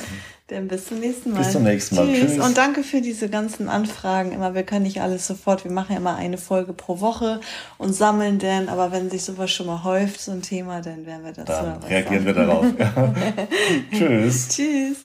Dann 0.49 0.69
bis 0.69 0.87
zum 0.87 1.01
nächsten 1.01 1.33
Mal. 1.33 1.39
Bis 1.39 1.53
zum 1.53 1.63
nächsten 1.63 1.97
Mal. 1.97 2.07
Tschüss. 2.07 2.33
Tschüss. 2.33 2.45
Und 2.45 2.57
danke 2.57 2.83
für 2.83 3.01
diese 3.01 3.29
ganzen 3.29 3.69
Anfragen. 3.69 4.33
Immer, 4.33 4.55
wir 4.55 4.65
können 4.65 4.83
nicht 4.85 5.01
alles 5.01 5.27
sofort. 5.27 5.65
Wir 5.65 5.71
machen 5.71 5.93
ja 5.93 5.99
immer 5.99 6.17
eine 6.17 6.39
Folge 6.39 6.73
pro 6.73 7.01
Woche 7.01 7.41
und 7.79 7.95
sammeln 7.95 8.39
dann. 8.39 8.69
Aber 8.69 8.93
wenn 8.93 9.11
sich 9.11 9.23
sowas 9.23 9.51
schon 9.51 9.67
mal 9.67 9.83
häuft, 9.85 10.21
so 10.21 10.33
ein 10.33 10.43
Thema, 10.43 10.81
dann 10.83 11.07
werden 11.07 11.25
wir 11.25 11.33
das 11.33 11.47
Dann 11.47 11.83
reagieren 11.83 12.27
wir 12.27 12.35
darauf. 12.35 12.67
Tschüss. 13.93 14.49
Tschüss. 14.49 15.05